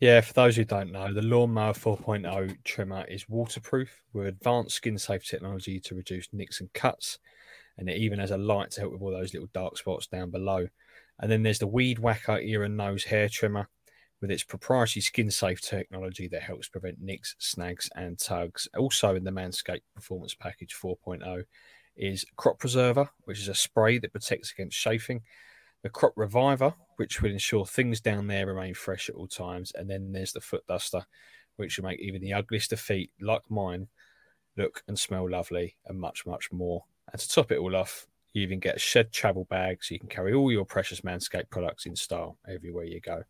[0.01, 4.97] Yeah, for those who don't know, the Lawnmower 4.0 trimmer is waterproof with advanced skin
[4.97, 7.19] safe technology to reduce nicks and cuts.
[7.79, 10.31] And it even has a light to help with all those little dark spots down
[10.31, 10.69] below.
[11.19, 13.69] And then there's the Weed Whacker ear and nose hair trimmer
[14.21, 18.69] with its proprietary skin safe technology that helps prevent nicks, snags, and tugs.
[18.79, 21.43] Also in the Manscaped Performance Package 4.0
[21.97, 25.23] is Crop Preserver, which is a spray that protects against chafing
[25.83, 29.89] the crop reviver, which will ensure things down there remain fresh at all times, and
[29.89, 31.05] then there's the foot duster,
[31.57, 33.89] which will make even the ugliest of feet, like mine,
[34.57, 36.85] look and smell lovely, and much, much more.
[37.13, 40.01] And to top it all off, you even get a shed travel bag so you
[40.01, 43.23] can carry all your precious Manscaped products in style everywhere you go.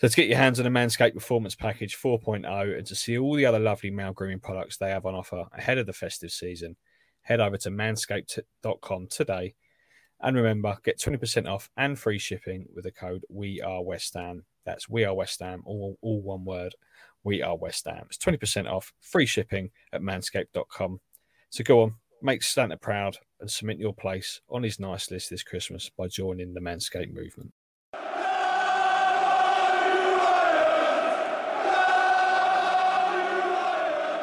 [0.00, 3.34] So to get your hands on the Manscaped Performance Package 4.0 and to see all
[3.34, 6.76] the other lovely male grooming products they have on offer ahead of the festive season,
[7.22, 9.54] head over to manscaped.com today
[10.24, 14.44] and remember, get 20% off and free shipping with the code We Are West Ham.
[14.64, 16.74] That's We Are West Ham, all, all one word.
[17.24, 18.06] We Are West Ham.
[18.06, 21.00] It's 20% off, free shipping at manscaped.com.
[21.50, 25.42] So go on, make Santa proud and submit your place on his nice list this
[25.42, 27.52] Christmas by joining the Manscaped movement.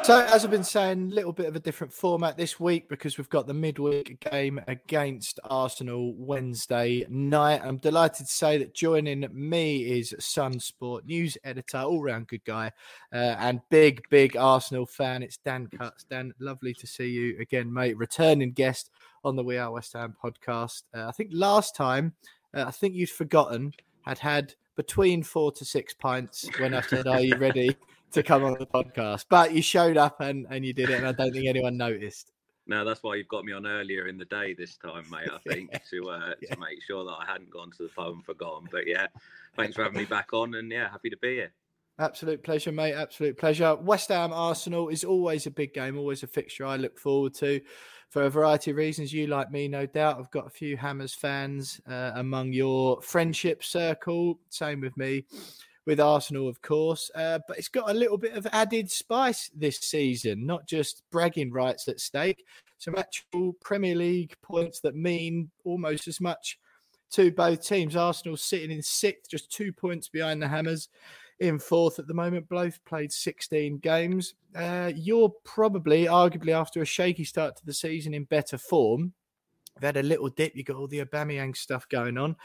[0.02, 3.18] So, as I've been saying, a little bit of a different format this week because
[3.18, 7.60] we've got the midweek game against Arsenal Wednesday night.
[7.62, 12.44] I'm delighted to say that joining me is Sun Sport news editor, all round good
[12.44, 12.72] guy,
[13.12, 15.22] uh, and big, big Arsenal fan.
[15.22, 16.02] It's Dan Cutts.
[16.10, 17.96] Dan, lovely to see you again, mate.
[17.96, 18.90] Returning guest
[19.22, 20.82] on the We Are West Ham podcast.
[20.92, 22.12] Uh, I think last time,
[22.54, 27.06] uh, I think you'd forgotten, had had between four to six pints when I said,
[27.06, 27.76] Are you ready?
[28.12, 29.26] to come on the podcast.
[29.28, 32.32] But you showed up and, and you did it, and I don't think anyone noticed.
[32.66, 35.28] No, that's why you've got me on earlier in the day this time, mate.
[35.32, 35.78] I think yeah.
[35.90, 36.54] to uh, yeah.
[36.54, 38.68] to make sure that I hadn't gone to the phone and forgotten.
[38.70, 39.08] But yeah,
[39.56, 41.52] thanks for having me back on, and yeah, happy to be here.
[41.98, 42.94] Absolute pleasure, mate.
[42.94, 43.74] Absolute pleasure.
[43.76, 47.60] West Ham Arsenal is always a big game, always a fixture I look forward to
[48.08, 49.12] for a variety of reasons.
[49.12, 50.18] You, like me, no doubt.
[50.18, 54.38] I've got a few Hammers fans uh, among your friendship circle.
[54.48, 55.26] Same with me
[55.86, 57.10] with Arsenal, of course.
[57.14, 61.52] Uh, but it's got a little bit of added spice this season, not just bragging
[61.52, 62.44] rights at stake,
[62.78, 66.58] some actual Premier League points that mean almost as much
[67.12, 67.96] to both teams.
[67.96, 70.88] Arsenal sitting in sixth, just two points behind the Hammers.
[71.40, 74.34] In fourth at the moment, both played 16 games.
[74.54, 79.12] Uh, you're probably, arguably, after a shaky start to the season, in better form.
[79.74, 80.54] We've had a little dip.
[80.54, 82.36] You got all the Aubameyang stuff going on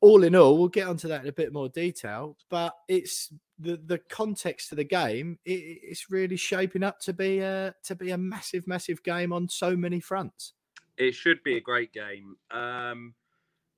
[0.00, 2.36] all in all, we'll get onto that in a bit more detail.
[2.48, 5.38] But it's the the context of the game.
[5.44, 9.48] It, it's really shaping up to be a to be a massive, massive game on
[9.48, 10.54] so many fronts.
[10.96, 12.36] It should be a great game.
[12.50, 13.14] Um,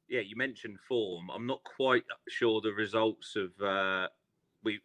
[0.08, 1.30] yeah, you mentioned form.
[1.30, 4.08] I'm not quite sure the results of uh,
[4.62, 4.80] we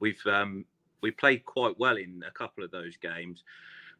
[0.00, 0.64] we've um,
[1.02, 3.44] we played quite well in a couple of those games.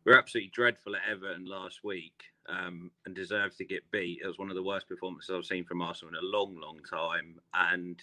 [0.08, 4.20] We are absolutely dreadful at Everton last week um, and deserves to get beat.
[4.24, 6.78] It was one of the worst performances I've seen from Arsenal in a long, long
[6.90, 7.38] time.
[7.52, 8.00] And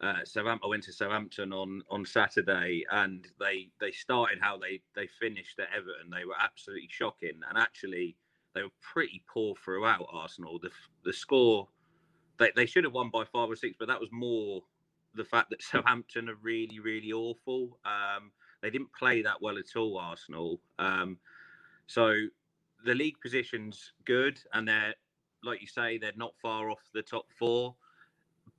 [0.00, 4.80] uh, Southampton, I went to Southampton on on Saturday, and they they started how they
[4.96, 6.10] they finished at Everton.
[6.10, 8.16] They were absolutely shocking, and actually
[8.56, 10.08] they were pretty poor throughout.
[10.12, 10.70] Arsenal, the
[11.04, 11.68] the score
[12.38, 14.64] they they should have won by five or six, but that was more
[15.14, 17.78] the fact that Southampton are really really awful.
[17.84, 20.60] Um, they didn't play that well at all, Arsenal.
[20.78, 21.18] Um,
[21.86, 22.14] so
[22.84, 24.94] the league position's good, and they're
[25.44, 27.74] like you say, they're not far off the top four,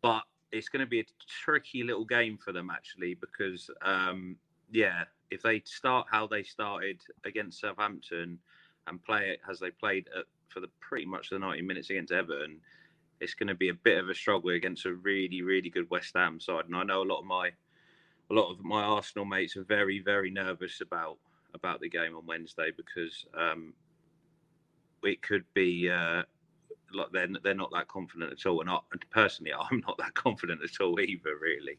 [0.01, 4.35] but it's going to be a tricky little game for them actually because um,
[4.71, 8.37] yeah, if they start how they started against Southampton
[8.87, 12.11] and play it as they played at, for the pretty much the 90 minutes against
[12.11, 12.59] Everton,
[13.19, 16.13] it's going to be a bit of a struggle against a really really good West
[16.15, 16.65] Ham side.
[16.65, 17.51] And I know a lot of my
[18.29, 21.17] a lot of my Arsenal mates are very very nervous about
[21.53, 23.73] about the game on Wednesday because um,
[25.03, 26.23] it could be uh,
[26.93, 30.13] like they're they're not that confident at all, and, I, and personally, I'm not that
[30.13, 31.37] confident at all either.
[31.39, 31.77] Really.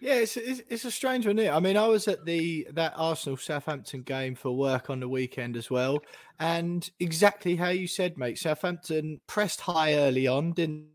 [0.00, 1.38] Yeah, it's, it's, it's a strange one.
[1.38, 1.52] Here.
[1.52, 5.56] I mean, I was at the that Arsenal Southampton game for work on the weekend
[5.56, 6.02] as well,
[6.40, 8.38] and exactly how you said, mate.
[8.38, 10.86] Southampton pressed high early on, didn't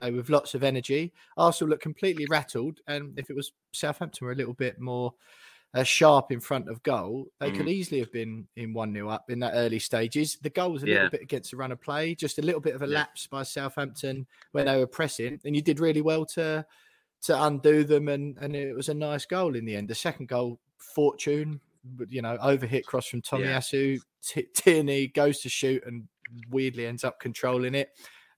[0.00, 0.10] they?
[0.10, 1.12] With lots of energy.
[1.36, 5.14] Arsenal looked completely rattled, and if it was Southampton were a little bit more
[5.74, 7.56] uh, sharp in front of goal, they mm.
[7.56, 10.38] could easily have been in 1 0 up in that early stages.
[10.42, 10.94] The goal was a yeah.
[10.94, 12.98] little bit against the run of play, just a little bit of a yeah.
[12.98, 15.40] lapse by Southampton when they were pressing.
[15.44, 16.64] And you did really well to
[17.22, 19.88] to undo them, and, and it was a nice goal in the end.
[19.88, 21.60] The second goal, fortune,
[22.08, 24.00] you know, overhit cross from Tomiyasu.
[24.34, 24.42] Yeah.
[24.54, 26.08] Tierney goes to shoot and
[26.50, 27.90] weirdly ends up controlling it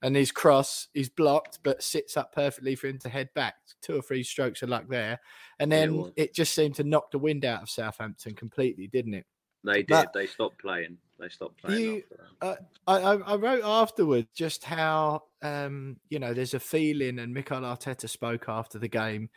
[0.02, 3.54] and his cross is blocked but sits up perfectly for him to head back.
[3.80, 5.20] Two or three strokes of luck there.
[5.58, 9.14] And then it, it just seemed to knock the wind out of Southampton completely, didn't
[9.14, 9.26] it?
[9.64, 9.88] They did.
[9.88, 10.98] But they stopped playing.
[11.18, 11.80] They stopped playing.
[11.80, 12.02] You,
[12.40, 17.60] uh, I, I, wrote afterwards just how, um, you know, there's a feeling, and Mikel
[17.60, 19.30] Arteta spoke after the game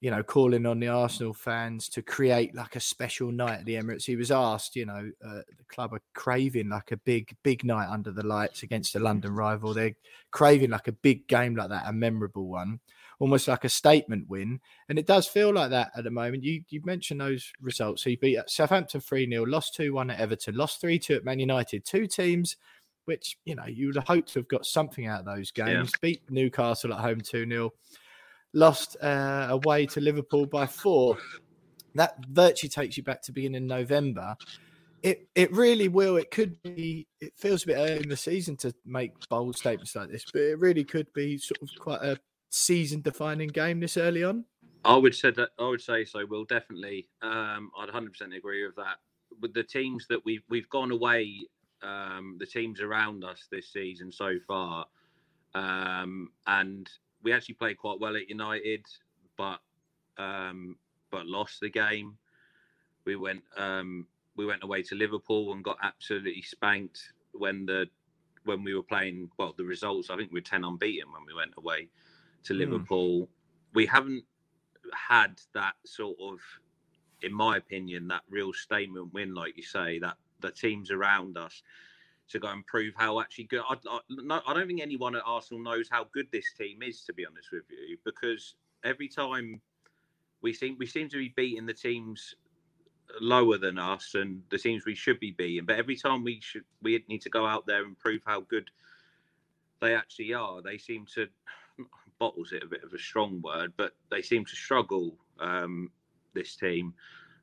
[0.00, 3.74] you know, calling on the Arsenal fans to create like a special night at the
[3.74, 4.04] Emirates.
[4.04, 7.88] He was asked, you know, uh, the club are craving like a big, big night
[7.88, 9.74] under the lights against a London rival.
[9.74, 9.96] They're
[10.30, 12.78] craving like a big game like that, a memorable one,
[13.18, 14.60] almost like a statement win.
[14.88, 16.44] And it does feel like that at the moment.
[16.44, 18.04] You you mentioned those results.
[18.04, 21.24] So you beat Southampton 3 0, lost 2 1 at Everton, lost 3 2 at
[21.24, 21.84] Man United.
[21.84, 22.56] Two teams
[23.06, 25.90] which, you know, you would hope to have got something out of those games.
[25.90, 25.98] Yeah.
[26.02, 27.72] Beat Newcastle at home 2 0
[28.52, 31.18] lost uh, away to Liverpool by four.
[31.94, 34.36] That virtually takes you back to beginning November.
[35.02, 36.16] It it really will.
[36.16, 37.06] It could be.
[37.20, 40.42] It feels a bit early in the season to make bold statements like this, but
[40.42, 42.18] it really could be sort of quite a
[42.50, 44.44] season-defining game this early on.
[44.84, 45.50] I would say that.
[45.58, 46.24] I would say so.
[46.28, 47.08] We'll definitely.
[47.22, 48.96] Um, I'd 100 percent agree with that.
[49.40, 51.40] With the teams that we've we've gone away,
[51.82, 54.86] um, the teams around us this season so far,
[55.54, 56.88] um, and
[57.22, 58.84] we actually played quite well at United,
[59.36, 59.60] but
[60.18, 60.76] um,
[61.10, 62.18] but lost the game.
[63.04, 67.86] we went um, we went away to Liverpool and got absolutely spanked when the
[68.44, 69.30] when we were playing.
[69.38, 71.88] Well, the results I think we were ten unbeaten when we went away
[72.44, 72.58] to Hmm.
[72.60, 73.28] Liverpool.
[73.74, 74.24] We haven't
[74.94, 76.40] had that sort of,
[77.22, 81.62] in my opinion, that real statement win, like you say, that the teams around us
[82.30, 83.62] to go and prove how actually good.
[83.68, 87.02] I, I, no, I don't think anyone at Arsenal knows how good this team is,
[87.04, 89.60] to be honest with you, because every time
[90.42, 92.34] we seem we seem to be beating the teams
[93.20, 96.64] lower than us and the teams we should be beating, but every time we should
[96.82, 98.68] we need to go out there and prove how good
[99.80, 100.60] they actually are.
[100.62, 101.28] They seem to
[102.18, 105.16] bottles it a bit of a strong word, but they seem to struggle.
[105.40, 105.90] Um,
[106.34, 106.94] this team,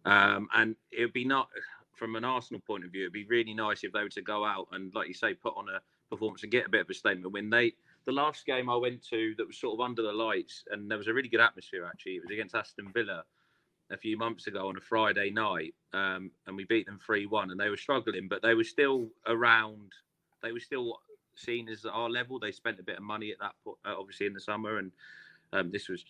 [0.05, 1.49] um, and it would be not
[1.95, 3.03] from an Arsenal point of view.
[3.03, 5.53] It'd be really nice if they were to go out and, like you say, put
[5.57, 5.79] on a
[6.09, 7.33] performance and get a bit of a statement.
[7.33, 7.73] When they
[8.05, 10.97] the last game I went to that was sort of under the lights, and there
[10.97, 12.17] was a really good atmosphere actually.
[12.17, 13.23] It was against Aston Villa
[13.91, 17.51] a few months ago on a Friday night, um, and we beat them three one,
[17.51, 19.91] and they were struggling, but they were still around.
[20.43, 20.99] They were still
[21.35, 22.39] seen as our level.
[22.39, 24.91] They spent a bit of money at that, po- uh, obviously in the summer, and
[25.53, 26.05] um, this was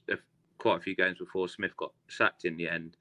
[0.65, 2.97] quite a few games before Smith got sacked in the end.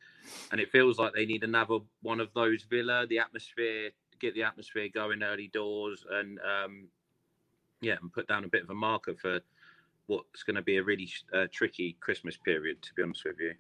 [0.53, 3.89] And it feels like they need another one of those Villa, the atmosphere,
[4.21, 6.89] get the atmosphere going early doors, and um,
[7.81, 9.41] yeah, and put down a bit of a marker for
[10.09, 12.83] what's going to be a really uh, tricky Christmas period.
[12.83, 13.55] To be honest with you.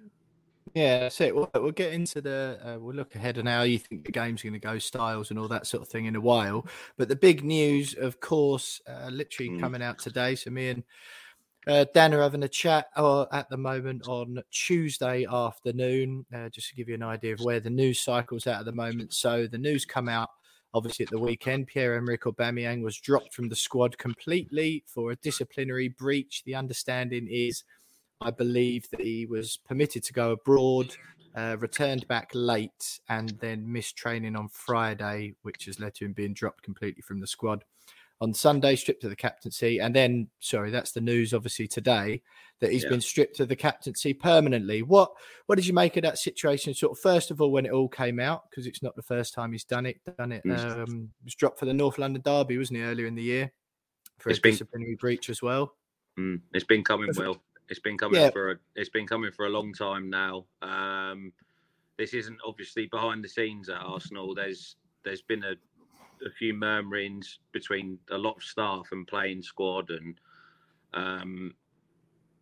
[0.74, 1.34] Yeah, that's it.
[1.34, 2.58] We'll, we'll get into the.
[2.62, 5.38] Uh, we'll look ahead and how you think the game's going to go, styles and
[5.38, 6.66] all that sort of thing in a while.
[6.98, 9.60] But the big news, of course, uh, literally Mm.
[9.60, 10.34] coming out today.
[10.34, 10.82] So me and
[11.66, 16.68] uh, Dan are having a chat uh, at the moment on Tuesday afternoon, uh, just
[16.68, 19.14] to give you an idea of where the news cycle's at at the moment.
[19.14, 20.31] So the news come out
[20.74, 21.68] obviously at the weekend.
[21.68, 26.42] Pierre Emerick Aubameyang was dropped from the squad completely for a disciplinary breach.
[26.44, 27.62] The understanding is,
[28.20, 30.96] I believe that he was permitted to go abroad,
[31.37, 36.12] uh, returned back late, and then missed training on Friday, which has led to him
[36.12, 37.64] being dropped completely from the squad
[38.20, 42.22] on Sunday, stripped of the captaincy, and then sorry, that's the news obviously today
[42.61, 42.90] that he's Yeah.
[42.90, 44.83] been stripped of the captaincy permanently.
[44.83, 45.12] What
[45.46, 46.72] what did you make of that situation?
[46.74, 49.35] Sort of first of all when it all came out because it's not the first
[49.35, 50.00] time he's done it.
[50.16, 50.42] Done it.
[50.44, 50.88] Mm.
[50.88, 53.53] Um, was dropped for the North London derby, wasn't he earlier in the year
[54.18, 55.77] for It's a been- disciplinary breach as well?
[56.18, 57.42] Mm, it's been coming well.
[57.68, 58.31] It's been coming Yeah.
[58.31, 60.46] for a, it's been coming for a long time now.
[60.62, 61.33] Um,
[61.96, 64.35] this isn't obviously behind the scenes at Arsenal.
[64.35, 65.55] There's there's been a,
[66.27, 70.20] a few murmurings between a lot of staff and playing squad, and
[70.92, 71.55] um,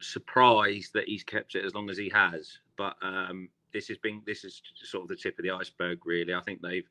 [0.01, 2.59] surprised that he's kept it as long as he has.
[2.77, 6.35] But um, this has been this is sort of the tip of the iceberg, really.
[6.35, 6.89] I think they've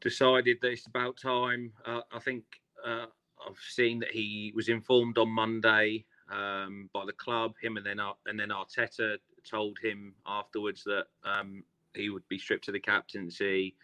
[0.00, 1.72] decided that it's about time.
[1.84, 2.44] Uh, I think
[2.86, 3.06] uh,
[3.46, 7.54] I've seen that he was informed on Monday um, by the club.
[7.60, 9.16] Him and then Ar- and then Arteta
[9.48, 13.74] told him afterwards that um, he would be stripped of the captaincy.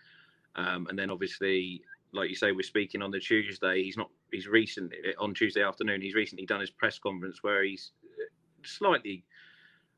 [0.56, 1.82] Um, and then obviously,
[2.12, 3.82] like you say, we're speaking on the Tuesday.
[3.82, 4.10] He's not.
[4.32, 6.00] He's recently on Tuesday afternoon.
[6.00, 7.92] He's recently done his press conference where he's
[8.64, 9.24] slightly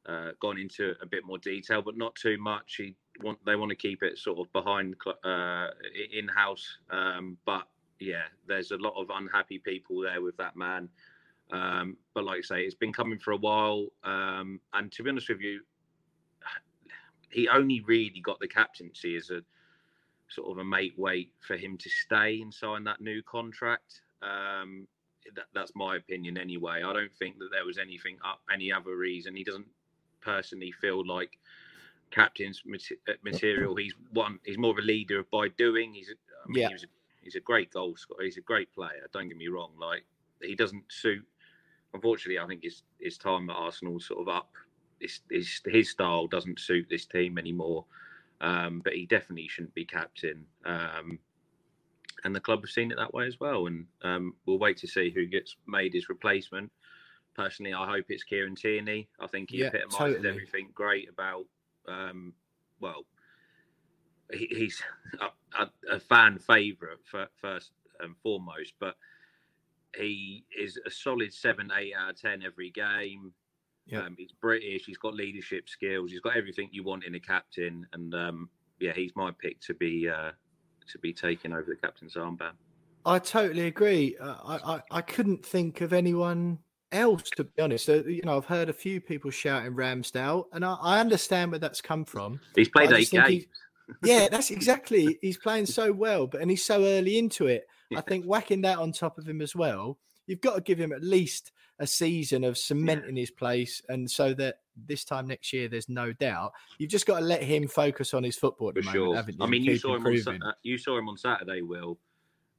[0.07, 2.77] uh, gone into a bit more detail, but not too much.
[2.77, 5.69] He want they want to keep it sort of behind uh,
[6.13, 6.79] in house.
[6.91, 7.69] Um, but
[8.01, 10.89] yeah, there's a lot of unhappy people there with that man.
[11.53, 13.87] Um, but like I say, it's been coming for a while.
[14.05, 15.61] Um, and to be honest with you,
[17.31, 19.43] he only really got the captaincy as a
[20.35, 24.01] sort of a mate wait for him to stay and sign that new contract.
[24.23, 24.87] Um,
[25.35, 26.83] that, that's my opinion anyway.
[26.85, 29.37] I don't think that there was anything up, any other reason.
[29.37, 29.67] He doesn't
[30.21, 31.39] personally feel like
[32.11, 32.63] captain's
[33.09, 33.75] uh, material.
[33.77, 34.39] He's one.
[34.45, 35.95] He's more of a leader by doing.
[35.95, 36.11] He's.
[36.11, 36.69] I mean, Yeah.
[36.69, 36.87] he was a,
[37.23, 38.25] he's a great goal scorer.
[38.25, 39.09] He's a great player.
[39.13, 39.71] Don't get me wrong.
[39.81, 40.05] Like
[40.43, 41.25] he doesn't suit.
[41.95, 44.51] Unfortunately, I think his his time at Arsenal sort of up.
[45.01, 47.85] His, his his style doesn't suit this team anymore.
[48.43, 50.45] Um, but he definitely shouldn't be captain.
[50.65, 51.21] Um,
[52.25, 53.69] and the club have seen it that way as well.
[53.69, 56.71] And um, we'll wait to see who gets made his replacement.
[57.35, 59.09] Personally, I hope it's Kieran Tierney.
[59.21, 60.29] I think he Yeah, epitomises totally.
[60.29, 61.47] everything great about,
[61.89, 62.35] um,
[62.81, 63.07] well,
[64.33, 64.83] he, he's
[65.21, 68.97] a, a, a fan favourite for, first and foremost, but
[69.97, 73.33] he is a solid seven, eight out of ten every game.
[73.87, 74.03] Yeah.
[74.03, 74.85] Um, he's British.
[74.87, 76.11] He's got leadership skills.
[76.11, 77.87] He's got everything you want in a captain.
[77.93, 78.49] And um,
[78.81, 80.31] yeah, he's my pick to be uh,
[80.91, 82.53] to be taking over the captain's armband.
[83.05, 84.17] I totally agree.
[84.21, 86.59] Uh, I, I I couldn't think of anyone
[86.93, 87.89] else to be honest.
[87.89, 91.59] Uh, you know, I've heard a few people shouting Ramsdale, and I, I understand where
[91.59, 92.41] that's come from.
[92.55, 93.45] He's played eight he- games.
[94.03, 95.19] Yeah, that's exactly.
[95.21, 97.67] He's playing so well, but and he's so early into it.
[97.95, 99.99] I think whacking that on top of him as well.
[100.33, 104.33] You've got to give him at least a season of cementing his place, and so
[104.33, 106.53] that this time next year there's no doubt.
[106.79, 109.15] You've just got to let him focus on his football at For the moment, sure.
[109.17, 109.45] haven't you?
[109.45, 111.99] I mean, you saw him on you saw him on Saturday, Will.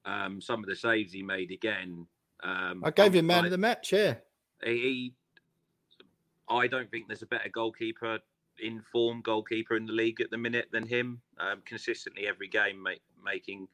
[0.05, 2.05] Um, some of the saves he made again.
[2.43, 3.91] Um, I gave I'm him man like- of the match.
[3.91, 4.15] Yeah,
[4.63, 5.13] he
[6.47, 8.19] I don't think there's a better goalkeeper
[8.59, 11.21] in form goalkeeper in the league at the minute than him.
[11.39, 13.67] Um, consistently every game make, making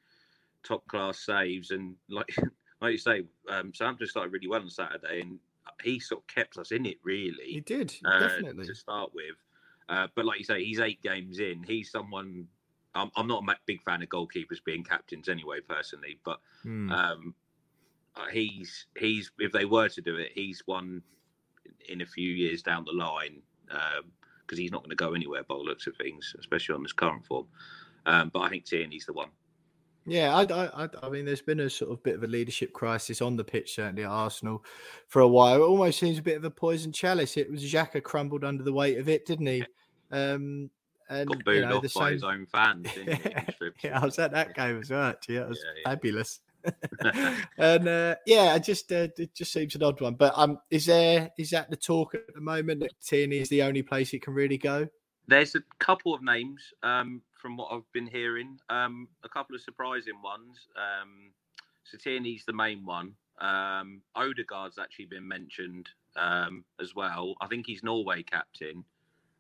[0.63, 2.33] top class saves and like
[2.81, 5.39] like you say, um, Southampton started really well on Saturday and
[5.83, 8.65] he sort of kept us in it Really, he did uh, definitely.
[8.65, 9.35] to start with.
[9.87, 11.63] Uh, but like you say, he's eight games in.
[11.63, 12.47] He's someone.
[12.95, 16.19] I'm, I'm not a big fan of goalkeepers being captains anyway, personally.
[16.23, 16.91] But Hmm.
[16.91, 17.35] um,
[18.15, 21.01] uh, he's he's if they were to do it, he's one
[21.87, 23.41] in a few years down the line
[24.45, 26.93] because he's not going to go anywhere by the looks of things, especially on this
[26.93, 27.47] current form.
[28.05, 29.29] Um, but I think Tierney's the one.
[30.05, 30.43] Yeah, I,
[30.83, 33.43] I, I, mean, there's been a sort of bit of a leadership crisis on the
[33.43, 34.63] pitch, certainly at Arsenal,
[35.07, 35.55] for a while.
[35.55, 37.37] It almost seems a bit of a poison chalice.
[37.37, 39.63] It was Xhaka crumbled under the weight of it, didn't he?
[40.11, 40.71] Um,
[41.09, 42.87] and Got you booed know, off the by his own fans.
[43.83, 45.03] Yeah, I was at that game as well.
[45.03, 45.89] Actually, that was Yeah, yeah.
[45.89, 46.39] fabulous.
[47.57, 50.15] and uh, yeah, I just uh, it just seems an odd one.
[50.15, 53.63] But um, is there is that the talk at the moment that Tierney is the
[53.63, 54.87] only place it can really go?
[55.29, 58.59] There's a couple of names um, from what I've been hearing.
[58.69, 60.67] Um, a couple of surprising ones.
[60.75, 61.31] Um,
[61.97, 63.13] Tierney's the main one.
[63.39, 67.35] Um, Odegaard's actually been mentioned um, as well.
[67.41, 68.83] I think he's Norway captain.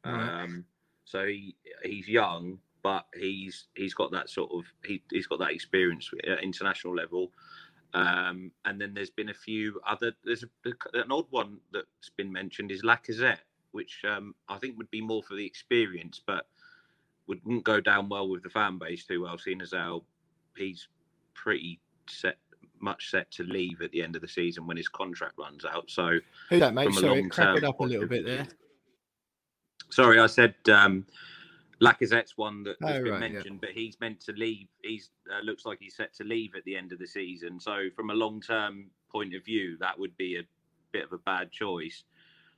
[0.05, 0.43] Right.
[0.43, 0.65] Um,
[1.05, 5.51] so he, he's young, but he's he's got that sort of he, he's got that
[5.51, 7.31] experience at international level.
[7.95, 10.13] Um, and then there's been a few other.
[10.23, 10.47] There's a,
[10.93, 13.39] an odd one that's been mentioned is Lacazette,
[13.71, 16.47] which um, I think would be more for the experience, but
[17.27, 20.03] wouldn't go down well with the fan base too well, seeing as how
[20.57, 20.87] he's
[21.35, 22.37] pretty set,
[22.79, 25.89] much set to leave at the end of the season when his contract runs out.
[25.89, 26.17] So
[26.49, 26.93] Who that, mate?
[26.93, 28.47] Sorry, crack it term up a little bit there.
[29.91, 31.05] Sorry, I said um,
[31.81, 33.29] Lacazette's one that, has Oh, been right, yeah.
[33.29, 34.67] mentioned, but he's meant to leave.
[34.83, 37.59] He's uh, looks like he's set to leave at the end of the season.
[37.59, 40.43] So, from a long-term point of view, that would be a
[40.91, 42.03] bit of a bad choice.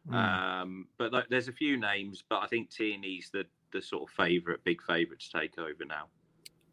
[0.08, 0.16] Hmm.
[0.16, 4.10] Um, but like, there's a few names, but I think Tierney's the the sort of
[4.16, 6.08] favourite, big favourite to take over now.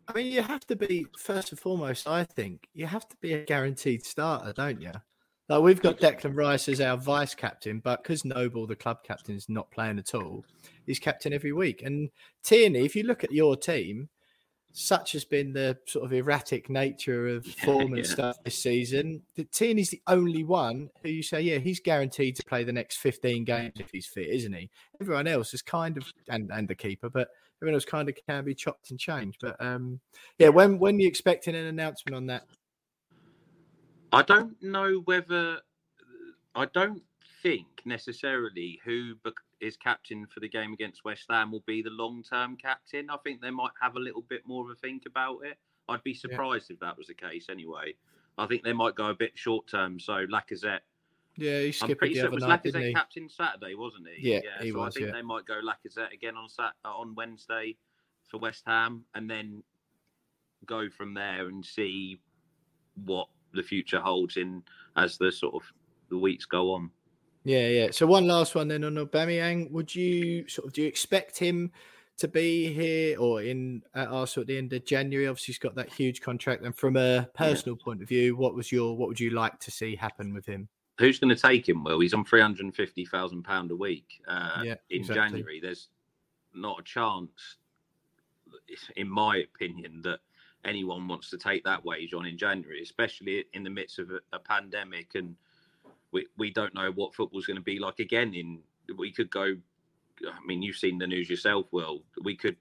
[0.09, 2.09] I mean, you have to be first and foremost.
[2.09, 4.93] I think you have to be a guaranteed starter, don't you?
[5.49, 9.35] Like we've got Declan Rice as our vice captain, but because Noble, the club captain,
[9.35, 10.45] is not playing at all,
[10.87, 11.83] he's captain every week.
[11.83, 12.11] And
[12.43, 14.09] Tierney, if you look at your team,
[14.73, 18.11] such has been the sort of erratic nature of Yeah, form and yeah.
[18.11, 19.23] stuff this season.
[19.37, 22.99] That Tierney's the only one who you say, yeah, he's guaranteed to play the next
[22.99, 24.71] 15 games if he's fit, isn't he?
[25.01, 27.29] Everyone else is kind of, and, and the keeper, but
[27.61, 29.39] everyone else kind of can be chopped and changed.
[29.41, 30.01] But um,
[30.39, 32.45] yeah, when when are you expecting an announcement on that?
[34.13, 35.59] I don't know whether
[36.55, 37.03] I don't
[37.43, 39.15] think necessarily who
[39.61, 43.11] is captain for the game against West Ham will be the long-term captain.
[43.11, 45.59] I think they might have a little bit more of a think about it.
[45.89, 47.47] I'd be surprised if that was the case.
[47.51, 47.95] Anyway,
[48.37, 49.99] I think they might go a bit short-term.
[49.99, 50.81] So Lacazette,
[51.37, 52.95] Yeah, he I'm skipped pretty the sure other it was night, Lacazette he?
[52.95, 54.33] captain Saturday, wasn't he?
[54.35, 55.13] Yeah, he so was, I think yeah.
[55.15, 57.77] they might go Lacazette again on Sat uh, on Wednesday
[58.31, 59.63] for West Ham, and then
[60.67, 62.21] go from there and see
[63.05, 64.63] what the future holds in
[64.97, 65.63] as the sort of
[66.11, 66.91] the weeks go on.
[67.45, 67.89] Yeah, yeah.
[67.93, 69.71] So one last one then on Aubameyang.
[69.71, 71.73] Would you sort of do you expect him
[72.19, 75.27] to be here or in at Arsenal at the end of January?
[75.27, 76.65] Obviously, he's got that huge contract.
[76.65, 79.71] And from a personal point of view, what was your what would you like to
[79.71, 80.69] see happen with him?
[80.99, 81.85] Who's going to take him?
[81.85, 85.15] Well, he's on three hundred and fifty thousand pound a week uh, Yeah, in exactly.
[85.15, 85.61] January.
[85.61, 85.89] There's
[86.55, 87.57] not a chance,
[88.97, 90.19] in my opinion, that
[90.65, 94.19] anyone wants to take that wage on in January, especially in the midst of a,
[94.33, 95.37] a pandemic, and
[96.13, 98.35] we we don't know what football's going to be like again.
[98.35, 98.61] In
[98.97, 99.57] we could go.
[100.27, 101.67] I mean, you've seen the news yourself.
[101.71, 102.57] Well, we could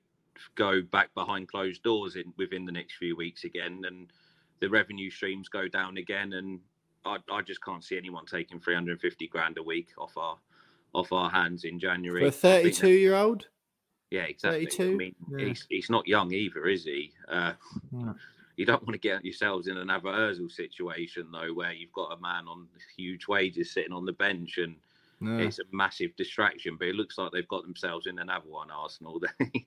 [0.56, 4.12] go back behind closed doors in within the next few weeks again, and
[4.60, 6.60] the revenue streams go down again, and
[7.06, 10.38] I, I just can't see anyone taking 350 grand a week off our
[10.93, 12.22] off our hands in January.
[12.22, 12.32] For a I
[12.62, 13.48] think that- 32 year old?
[14.12, 14.66] yeah, exactly.
[14.68, 14.84] 32?
[14.84, 15.45] I mean, Yeah.
[15.48, 17.12] he's he's not young either, is he?
[17.28, 17.54] Uh,
[17.91, 18.16] No.
[18.58, 22.20] You don't want to get yourselves in another Özil situation though, where you've got a
[22.20, 24.76] man on huge wages sitting on the bench, and
[25.22, 25.38] No.
[25.38, 26.76] it's a massive distraction.
[26.76, 29.20] But it looks like they've got themselves in another one, Arsenal.
[29.39, 29.66] they,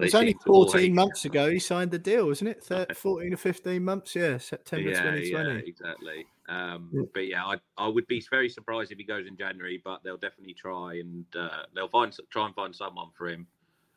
[0.00, 2.64] It's only seem to always- 14 months ago he signed the deal, wasn't it?
[2.64, 5.52] Thir 14 or 15 months, yeah, September yeah, 2020.
[5.52, 6.26] Yeah, exactly.
[6.48, 7.02] Um, Yeah.
[7.14, 10.16] But yeah, I, I would be very surprised if he goes in January, but they'll
[10.16, 13.46] definitely try and uh, they'll find try and find someone for him,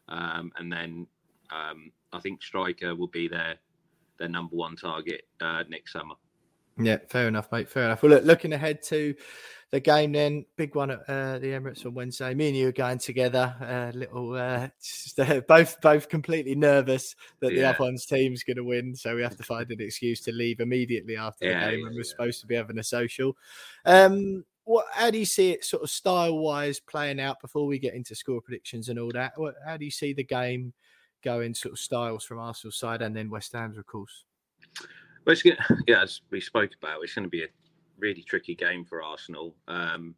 [0.09, 1.07] um, and then
[1.49, 3.55] um, I think striker will be their
[4.17, 6.15] their number one target uh, next summer.
[6.79, 7.69] Yeah, fair enough, mate.
[7.69, 8.03] Fair enough.
[8.03, 9.15] Well, look, looking ahead to
[9.71, 12.33] the game, then big one at uh, the Emirates on Wednesday.
[12.33, 13.55] Me and you are going together.
[13.61, 17.71] A uh, little, uh, just, uh, both both completely nervous that the Yeah.
[17.71, 20.59] other one's team's going to win, so we have to find an excuse to leave
[20.59, 23.35] immediately after Yeah, the game yeah, when we're supposed to be having a social.
[23.85, 24.85] Um, what?
[24.91, 28.13] How do you see it, sort of style wise, playing out before we get into
[28.13, 29.33] score predictions and all that?
[29.35, 30.73] What, how do you see the game
[31.23, 34.23] going, sort of styles from Arsenal's side and then West Ham's, of course?
[35.25, 35.43] Well, it's
[35.87, 37.49] yeah, as we spoke about, it's going to be a
[37.99, 39.55] really tricky game for Arsenal.
[39.67, 40.15] Um,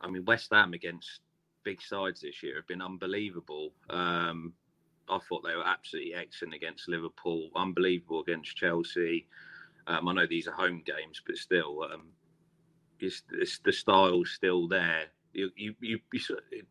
[0.00, 1.20] I mean, West Ham against
[1.64, 3.72] big sides this year have been unbelievable.
[3.90, 4.52] Um,
[5.08, 9.26] I thought they were absolutely excellent against Liverpool, unbelievable against Chelsea.
[9.86, 12.08] Um, I know these are home games, but still, um,
[13.00, 15.06] it's, it's the style's still there.
[15.32, 16.20] You, you, you, you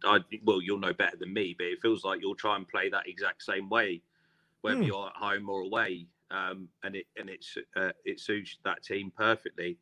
[0.03, 2.89] I, well, you'll know better than me, but it feels like you'll try and play
[2.89, 4.01] that exact same way,
[4.61, 4.83] whether Hmm.
[4.83, 9.11] you're at home or away, um, and it and it's uh, it suits that team
[9.15, 9.77] perfectly.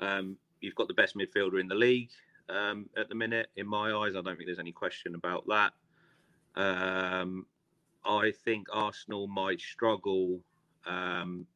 [0.00, 2.10] Um, you've got the best midfielder in the league
[2.48, 4.12] um, at the minute, in my eyes.
[4.16, 5.72] I don't think there's any question about that.
[6.60, 7.46] Um,
[8.04, 10.40] I think Arsenal might struggle.
[10.84, 11.46] Um,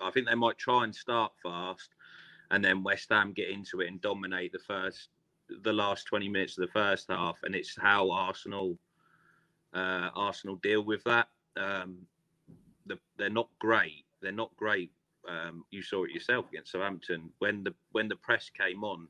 [0.00, 1.90] I think they might try and start fast,
[2.50, 5.08] and then West Ham get into it and dominate the first,
[5.48, 8.78] the last 20 minutes of the first half, and it's how Arsenal,
[9.74, 11.28] uh, Arsenal deal with that.
[11.56, 12.06] Um,
[12.86, 14.04] the, they're not great.
[14.20, 14.90] They're not great.
[15.28, 19.08] Um, you saw it yourself against Southampton when the when the press came on.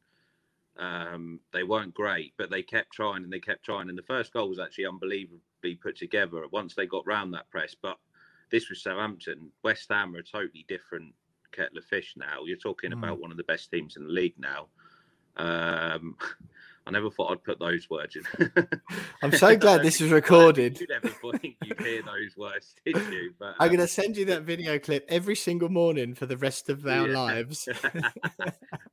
[0.77, 3.89] Um, they weren't great, but they kept trying and they kept trying.
[3.89, 7.75] And the first goal was actually unbelievably put together once they got round that press.
[7.81, 7.99] But
[8.51, 9.51] this was Southampton.
[9.63, 11.15] West Ham are a totally different
[11.53, 12.45] kettle of fish now.
[12.45, 12.99] You're talking Mm.
[12.99, 14.69] about one of the best teams in the league now.
[15.37, 16.17] Um,
[16.87, 18.53] I never thought I'd put those words in.
[19.23, 20.79] I'm so glad this is recorded.
[20.79, 21.09] You never
[21.39, 23.33] think you'd hear those words, did you?
[23.39, 26.37] But I'm um, going to send you that video clip every single morning for the
[26.37, 27.15] rest of our Yeah.
[27.15, 27.67] lives.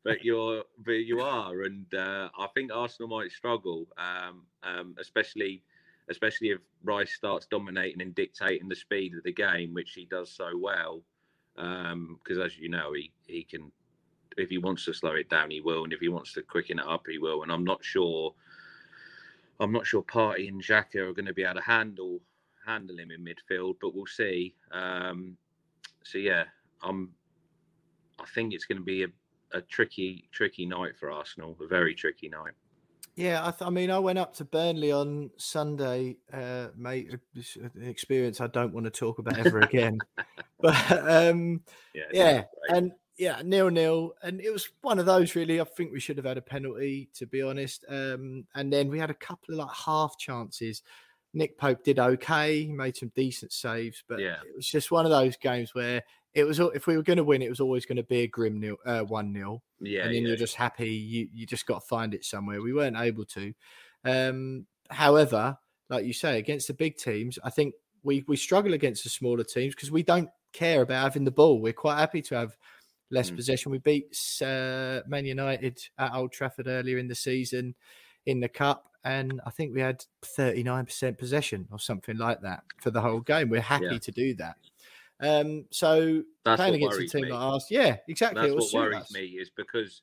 [0.03, 5.61] but you're but you are and uh, i think arsenal might struggle um, um, especially
[6.09, 10.31] especially if rice starts dominating and dictating the speed of the game which he does
[10.31, 11.01] so well
[11.55, 13.71] because as you know he he can
[14.37, 16.79] if he wants to slow it down he will and if he wants to quicken
[16.79, 18.33] it up he will and i'm not sure
[19.59, 22.19] i'm not sure Partey and Xhaka are going to be able to handle
[22.65, 25.37] handle him in midfield but we'll see um,
[26.03, 26.43] so yeah
[26.83, 27.09] i'm
[28.19, 29.07] i think it's going to be a
[29.53, 31.57] a tricky, tricky night for Arsenal.
[31.61, 32.53] A very tricky night.
[33.15, 37.13] Yeah, I, th- I mean, I went up to Burnley on Sunday, uh, mate.
[37.55, 39.99] An experience I don't want to talk about ever again.
[40.61, 41.61] but um,
[41.93, 45.35] Yeah, yeah, and yeah, nil nil, and it was one of those.
[45.35, 47.85] Really, I think we should have had a penalty, to be honest.
[47.87, 50.81] Um, and then we had a couple of like half chances.
[51.33, 54.37] Nick Pope did okay, he made some decent saves, but Yeah.
[54.45, 56.03] it was just one of those games where
[56.33, 56.59] it was.
[56.59, 58.77] If we were going to win, it was always going to be a grim nil,
[58.85, 60.29] uh, one nil yeah, and then yeah.
[60.29, 63.53] you're just happy you you just got to find it somewhere we weren't able to
[64.05, 65.57] um however
[65.89, 69.43] like you say against the big teams i think we we struggle against the smaller
[69.43, 72.55] teams because we don't care about having the ball we're quite happy to have
[73.11, 73.35] less Mm.
[73.35, 77.75] possession we beat uh, man united at old trafford earlier in the season
[78.25, 82.91] in the cup and i think we had 39% possession or something like that for
[82.91, 83.99] the whole game we're happy Yeah.
[83.99, 84.55] to do that
[85.19, 87.29] um so That's playing against a team me.
[87.29, 89.13] like yeah exactly That's what worries us.
[89.13, 90.01] me is because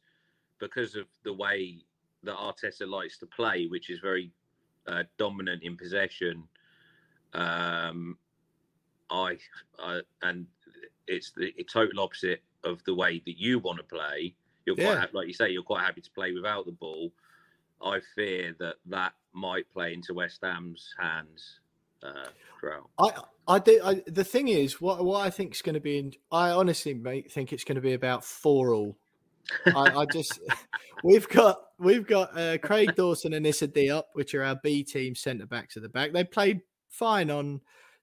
[0.61, 1.85] because of the way
[2.25, 4.33] that Arteta likes to play, which is very
[4.89, 6.43] uh, dominant in possession.
[7.33, 8.19] Um,
[9.11, 9.39] I,
[9.79, 10.47] I and
[11.07, 14.35] it's the total opposite of the way that you want to play.
[14.67, 15.01] You're quite Yeah.
[15.01, 17.13] hap- like you say, you're quite happy to play without the ball.
[17.83, 21.61] I fear that that might play into West Ham's hands
[22.03, 22.27] uh,
[22.61, 22.91] throughout.
[22.99, 23.13] I
[23.47, 23.81] I do.
[23.83, 26.95] I, the thing is, what what I think is going to be, in, I honestly
[26.95, 28.97] mate, think it's going to be about four all.
[29.67, 30.41] I, I just
[31.05, 35.15] we've got we've got uh, Craig Dawson and Issa Diop, which are our B team
[35.15, 36.13] centre backs at the back.
[36.13, 37.61] They played fine on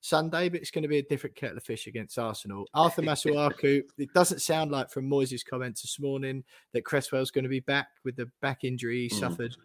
[0.10, 2.66] Sunday, but it's going to be a different kettle of fish against Arsenal.
[2.74, 3.82] Arthur Masuaku.
[3.98, 6.44] it doesn't sound like from Moyes' comments this morning
[6.74, 9.20] that Cresswell's going to be back with the back injury he Mm.
[9.20, 9.56] suffered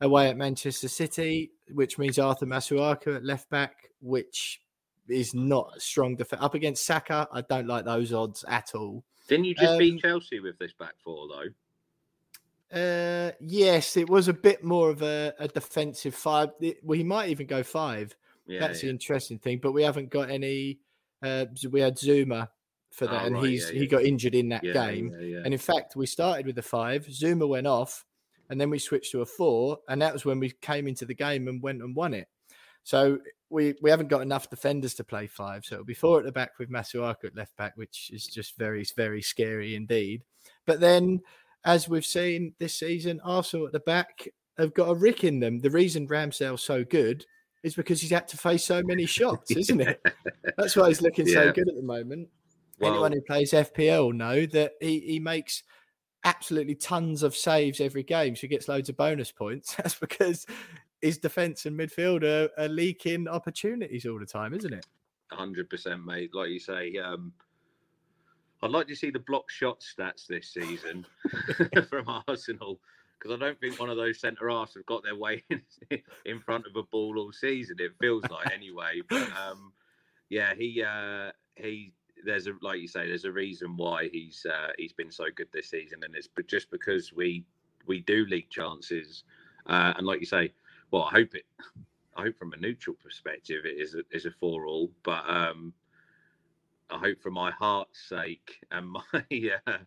[0.00, 4.60] away at Manchester City, which means Arthur Masuaku at left back, which
[5.08, 6.42] is not a strong defense.
[6.42, 9.04] Up against Saka, I don't like those odds at all.
[9.28, 11.48] Didn't you just Um, beat Chelsea with this back four though?
[12.70, 16.50] Uh, yes, it was a bit more of a, a defensive five.
[16.60, 18.14] It- well, he might even go five.
[18.48, 19.60] Yeah, That's the interesting thing.
[19.62, 20.80] But we haven't got any.
[21.22, 22.50] Uh, we had Zuma
[22.92, 23.86] for that, Oh, and right, he's yeah, he yeah.
[23.86, 25.12] got injured in that yeah, game.
[25.12, 25.42] Yeah, yeah.
[25.44, 27.06] And in fact, we started with a five.
[27.12, 28.04] Zuma went off,
[28.48, 31.14] and then we switched to a four, and that was when we came into the
[31.14, 32.28] game and went and won it.
[32.84, 33.18] So
[33.50, 35.64] we we haven't got enough defenders to play five.
[35.64, 38.56] So it'll be four at the back with Masuaku at left back, which is just
[38.56, 40.22] very very scary indeed.
[40.66, 41.20] But then,
[41.64, 45.58] as we've seen this season, Arsenal at the back have got a rick in them.
[45.60, 47.24] The reason Ramsdale's so good
[47.62, 50.00] is because he's had to face so many shots, isn't it?
[50.56, 52.28] That's why he's looking so good at the moment.
[52.80, 55.64] Anyone who plays FPL know that he, he makes
[56.24, 59.74] absolutely tons of saves every game, so he gets loads of bonus points.
[59.76, 60.46] That's because
[61.02, 64.86] his defense and midfield are, are leaking opportunities all the time, isn't it?
[65.30, 66.30] hundred percent, mate.
[66.34, 67.32] Like you say, um,
[68.62, 71.06] I'd like to see the block shot stats this season
[71.88, 72.80] from Arsenal
[73.18, 75.62] because I don't think one of those centre halves have got their way in,
[76.24, 77.76] in front of a ball all season.
[77.78, 79.02] It feels like anyway.
[79.08, 79.72] But um,
[80.28, 81.92] yeah, he uh, he.
[82.24, 85.48] There's a like you say, there's a reason why he's uh, he's been so good
[85.52, 87.44] this season, and it's just because we
[87.86, 89.22] we do leak chances,
[89.66, 90.52] uh, and like you say,
[90.90, 91.44] well, I hope it.
[92.16, 95.72] I hope from a neutral perspective it is a, is a four all, but um,
[96.90, 99.78] I hope for my heart's sake and my uh,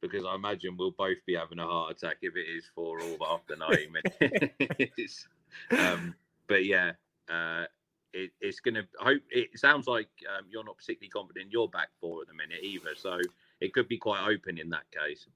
[0.00, 3.26] because I imagine we'll both be having a heart attack if it is four all
[3.26, 5.26] after ninety minutes.
[5.70, 6.14] um,
[6.46, 6.92] but yeah,
[7.28, 7.64] uh,
[8.12, 8.84] it, it's gonna.
[8.98, 12.34] Hope it sounds like um, you're not particularly confident in your back four at the
[12.34, 13.18] minute either, so
[13.60, 15.26] it could be quite open in that case.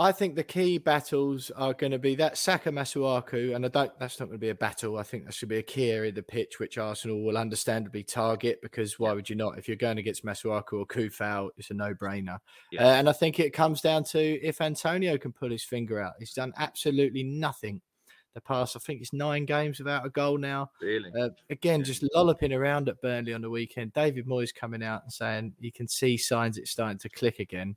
[0.00, 3.92] I think the key battles are going to be that Saka Masuaku, and I don't.
[3.98, 4.96] That's not going to be a battle.
[4.96, 8.02] I think that should be a key area of the pitch, which Arsenal will understandably
[8.02, 8.62] target.
[8.62, 9.58] Because why would you not?
[9.58, 12.38] If you're going against Masuaku or Coufal, it's a no-brainer.
[12.72, 12.86] Yeah.
[12.86, 16.14] Uh, and I think it comes down to if Antonio can pull his finger out.
[16.18, 17.82] He's done absolutely nothing.
[18.32, 20.70] The past, I think it's nine games without a goal now.
[20.80, 23.92] Really, Uh, again, just lolloping around at Burnley on the weekend.
[23.92, 27.76] David Moyes coming out and saying you can see signs it's starting to click again.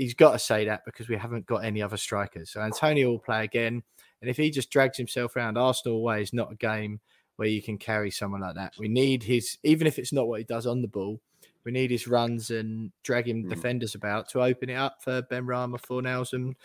[0.00, 2.50] He's got to say that because we haven't got any other strikers.
[2.50, 3.82] So Antonio will play again.
[4.22, 7.00] And if he just drags himself around, Arsenal away is not a game
[7.36, 8.72] where you can carry someone like that.
[8.78, 11.20] We need his, even if it's not what he does on the ball,
[11.64, 13.50] we need his runs and dragging Mm.
[13.50, 16.56] defenders about to open it up for Benrahma, Fornals, and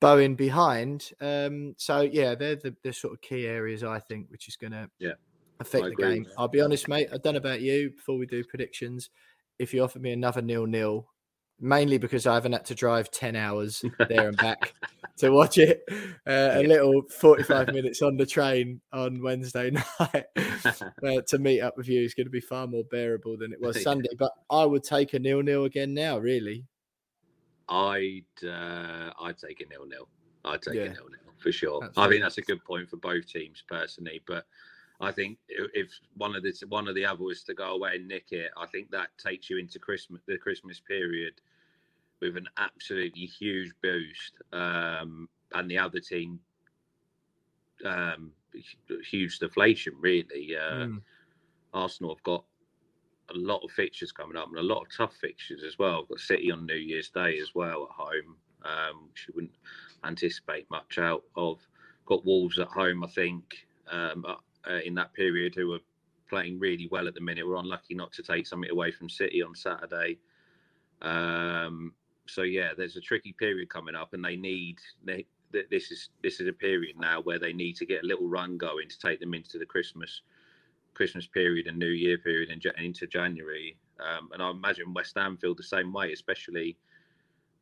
[0.00, 1.10] Bowen behind.
[1.20, 4.72] Um, so yeah, they're the, the sort of key areas I think, which is going
[4.72, 5.14] to Yeah,
[5.60, 6.26] affect the game.
[6.36, 7.08] I'll be honest, mate.
[7.12, 7.90] I don't know about you.
[7.90, 9.10] Before we do predictions,
[9.58, 11.08] if you offer me another nil nil,
[11.60, 14.74] mainly because I haven't had to drive ten hours there and back
[15.18, 15.82] to watch it,
[16.26, 21.76] uh, a little forty-five minutes on the train on Wednesday night uh, to meet up
[21.76, 24.10] with you is going to be far more bearable than it was Sunday.
[24.18, 26.18] But I would take a nil nil again now.
[26.18, 26.64] Really,
[27.68, 30.08] I'd uh, I'd take a nil nil.
[30.44, 30.82] I'd take Yeah.
[30.82, 31.82] a nil nil for sure.
[31.82, 32.14] I Absolutely.
[32.16, 34.46] think that's a good point for both teams personally, but
[35.00, 38.08] I think if one of the one of the other was to go away and
[38.08, 41.34] nick it, I think that takes you into Christmas the Christmas period
[42.20, 46.40] with an absolutely huge boost, um, and the other team
[47.84, 48.32] um,
[49.10, 50.56] huge deflation really.
[50.56, 51.02] Uh, Mm.
[51.74, 52.44] Arsenal have got
[53.34, 56.04] a lot of fixtures coming up and a lot of tough fixtures as well.
[56.04, 59.52] Got City on New Year's Day as well at home, um, which you wouldn't
[60.04, 61.60] anticipate much out of.
[62.06, 64.24] Got Wolves at home, I think, um,
[64.70, 65.80] uh, in that period who are
[66.28, 67.46] playing really well at the minute.
[67.46, 70.18] We're unlucky not to take something away from City on Saturday.
[71.02, 71.92] Um,
[72.26, 75.26] so yeah, there's a tricky period coming up, and they need they.
[75.52, 78.28] th- This is this is a period now where they need to get a little
[78.28, 80.22] run going to take them into the Christmas
[80.94, 83.76] Christmas period and New Year period and into January.
[84.00, 86.76] Um, and I imagine West Ham feel the same way, especially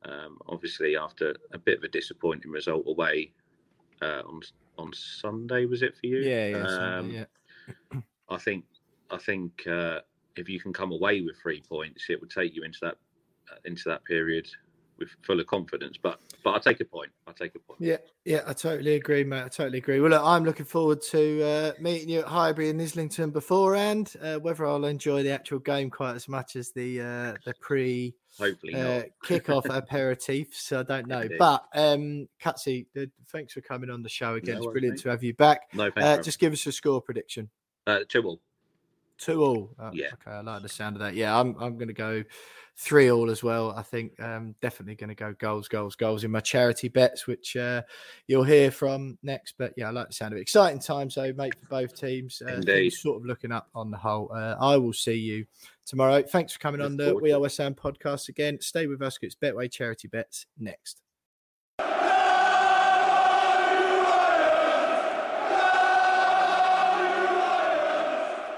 [0.04, 3.32] um, obviously after a bit of a disappointing result away
[4.02, 4.40] uh, on
[4.78, 5.66] on Sunday.
[5.66, 6.18] Was it for you?
[6.18, 7.26] yeah, yeah, Um, Sunday,
[7.92, 8.00] yeah.
[8.28, 8.64] I think
[9.10, 10.00] I think uh,
[10.36, 12.96] if you can come away with three points, it would take you into that
[13.50, 14.48] uh, into that period
[14.98, 15.98] with full of confidence.
[16.00, 17.10] But but I take a point.
[17.26, 17.80] I take a point.
[17.80, 19.44] Yeah, yeah, I totally agree, mate.
[19.44, 20.00] I totally agree.
[20.00, 24.14] Well, look, I'm looking forward to uh, meeting you at Highbury and Islington beforehand.
[24.20, 28.14] Uh, whether I'll enjoy the actual game quite as much as the uh, the pre
[28.38, 31.20] Hopefully uh, kickoff aperitifs, I don't know.
[31.20, 31.38] Indeed.
[31.38, 32.52] But um, uh,
[33.28, 34.56] thanks for coming on the show again.
[34.56, 35.68] No it's brilliant to have you back.
[35.72, 35.90] No.
[35.96, 37.48] Uh, just give us a score prediction.
[37.86, 38.40] uh, two all.
[39.18, 39.70] Two all.
[39.78, 40.06] Oh, Yeah.
[40.14, 41.14] Okay, I like the sound of that.
[41.14, 42.24] Yeah, I'm I'm going to go
[42.76, 43.70] three all as well.
[43.76, 47.56] I think um, definitely going to go goals, goals, goals in my charity bets, which
[47.56, 47.82] uh,
[48.26, 49.54] you'll hear from next.
[49.56, 50.42] But yeah, I like the sound of it.
[50.42, 52.42] Exciting times, though, mate, for both teams.
[52.44, 52.90] Uh, Indeed.
[52.90, 54.32] Sort of looking up on the whole.
[54.34, 55.46] Uh, I will see you
[55.86, 56.22] tomorrow.
[56.22, 57.40] Thanks for coming Look on the We Are.
[57.40, 58.60] West Ham podcast again.
[58.60, 59.18] Stay with us.
[59.18, 61.00] 'cause It's Betway charity bets next.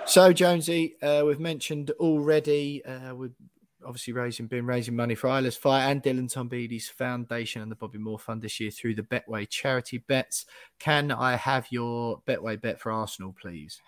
[0.08, 2.82] So Jonesy, uh, we've mentioned already.
[2.84, 3.34] Uh, we've
[3.84, 7.98] obviously raising, been raising money for Isla's Fire and Dylan Tombides Foundation and the Bobby
[7.98, 10.46] Moore Fund this year through the Betway charity bets.
[10.78, 13.82] Can I have your Betway bet for Arsenal, please?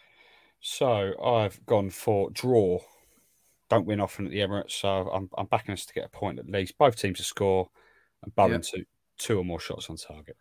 [0.60, 2.80] So I've gone for draw.
[3.68, 6.38] Don't win often at the Emirates, so I'm, I'm backing us to get a point
[6.38, 6.78] at least.
[6.78, 7.68] Both teams to score
[8.22, 8.84] and Bowen to
[9.18, 10.36] two or more shots on target.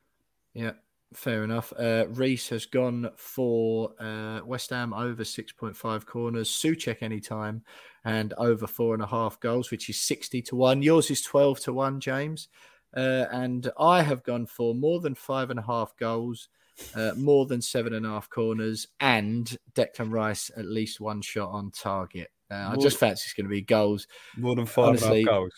[0.53, 0.71] Yeah,
[1.13, 1.73] fair enough.
[1.77, 7.63] Uh, Reese has gone for uh, West Ham over 6.5 corners, Soucek anytime,
[8.05, 10.81] and over four and a half goals, which is 60 to 1.
[10.81, 12.47] Yours is 12 to 1, James.
[12.95, 16.49] Uh, and I have gone for more than five and a half goals,
[16.95, 21.49] uh, more than seven and a half corners, and Declan Rice at least one shot
[21.49, 22.31] on target.
[22.49, 24.07] Uh, I just fancy it's going to be goals.
[24.37, 25.53] More than five Honestly, goals.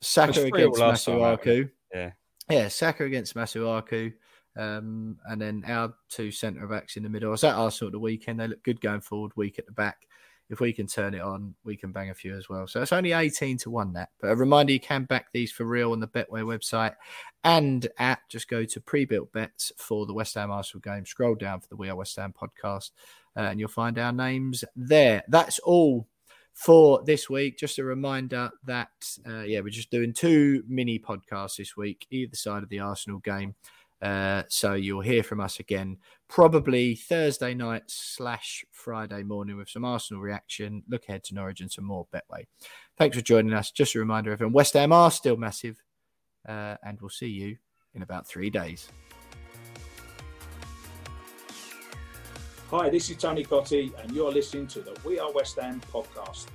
[0.00, 1.70] Saka against Masuaku.
[1.94, 2.10] Yeah.
[2.50, 4.12] Yeah, Saka against Masuaku.
[4.56, 7.28] Um, and then our two centre backs in the middle.
[7.28, 8.40] I was at Arsenal at the weekend.
[8.40, 10.06] They look good going forward, weak at the back.
[10.48, 12.68] If we can turn it on, we can bang a few as well.
[12.68, 14.10] So it's only 18 to 1 that.
[14.20, 16.94] But a reminder you can back these for real on the Betway website
[17.42, 18.28] and app.
[18.28, 21.04] Just go to pre built bets for the West Ham Arsenal game.
[21.04, 22.92] Scroll down for the We Are West Ham podcast
[23.36, 25.22] uh, and you'll find our names there.
[25.28, 26.08] That's all
[26.56, 27.58] for this week.
[27.58, 28.88] Just a reminder that,
[29.28, 33.18] uh, yeah, we're just doing two mini podcasts this week, either side of the Arsenal
[33.20, 33.54] game.
[34.02, 35.96] Uh, so you'll hear from us again
[36.28, 40.82] probably Thursday night slash Friday morning with some Arsenal reaction.
[40.88, 42.46] Look ahead to Norwich and some more Betway.
[42.98, 43.70] Thanks for joining us.
[43.70, 45.82] Just a reminder, everyone, West Ham are still massive,
[46.48, 47.56] uh, and we'll see you
[47.94, 48.88] in about three days.
[52.70, 56.46] Hi, this is Tony Cottee, and you're listening to the We Are West Ham podcast.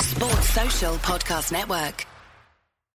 [0.00, 2.11] Sports Social Podcast Network.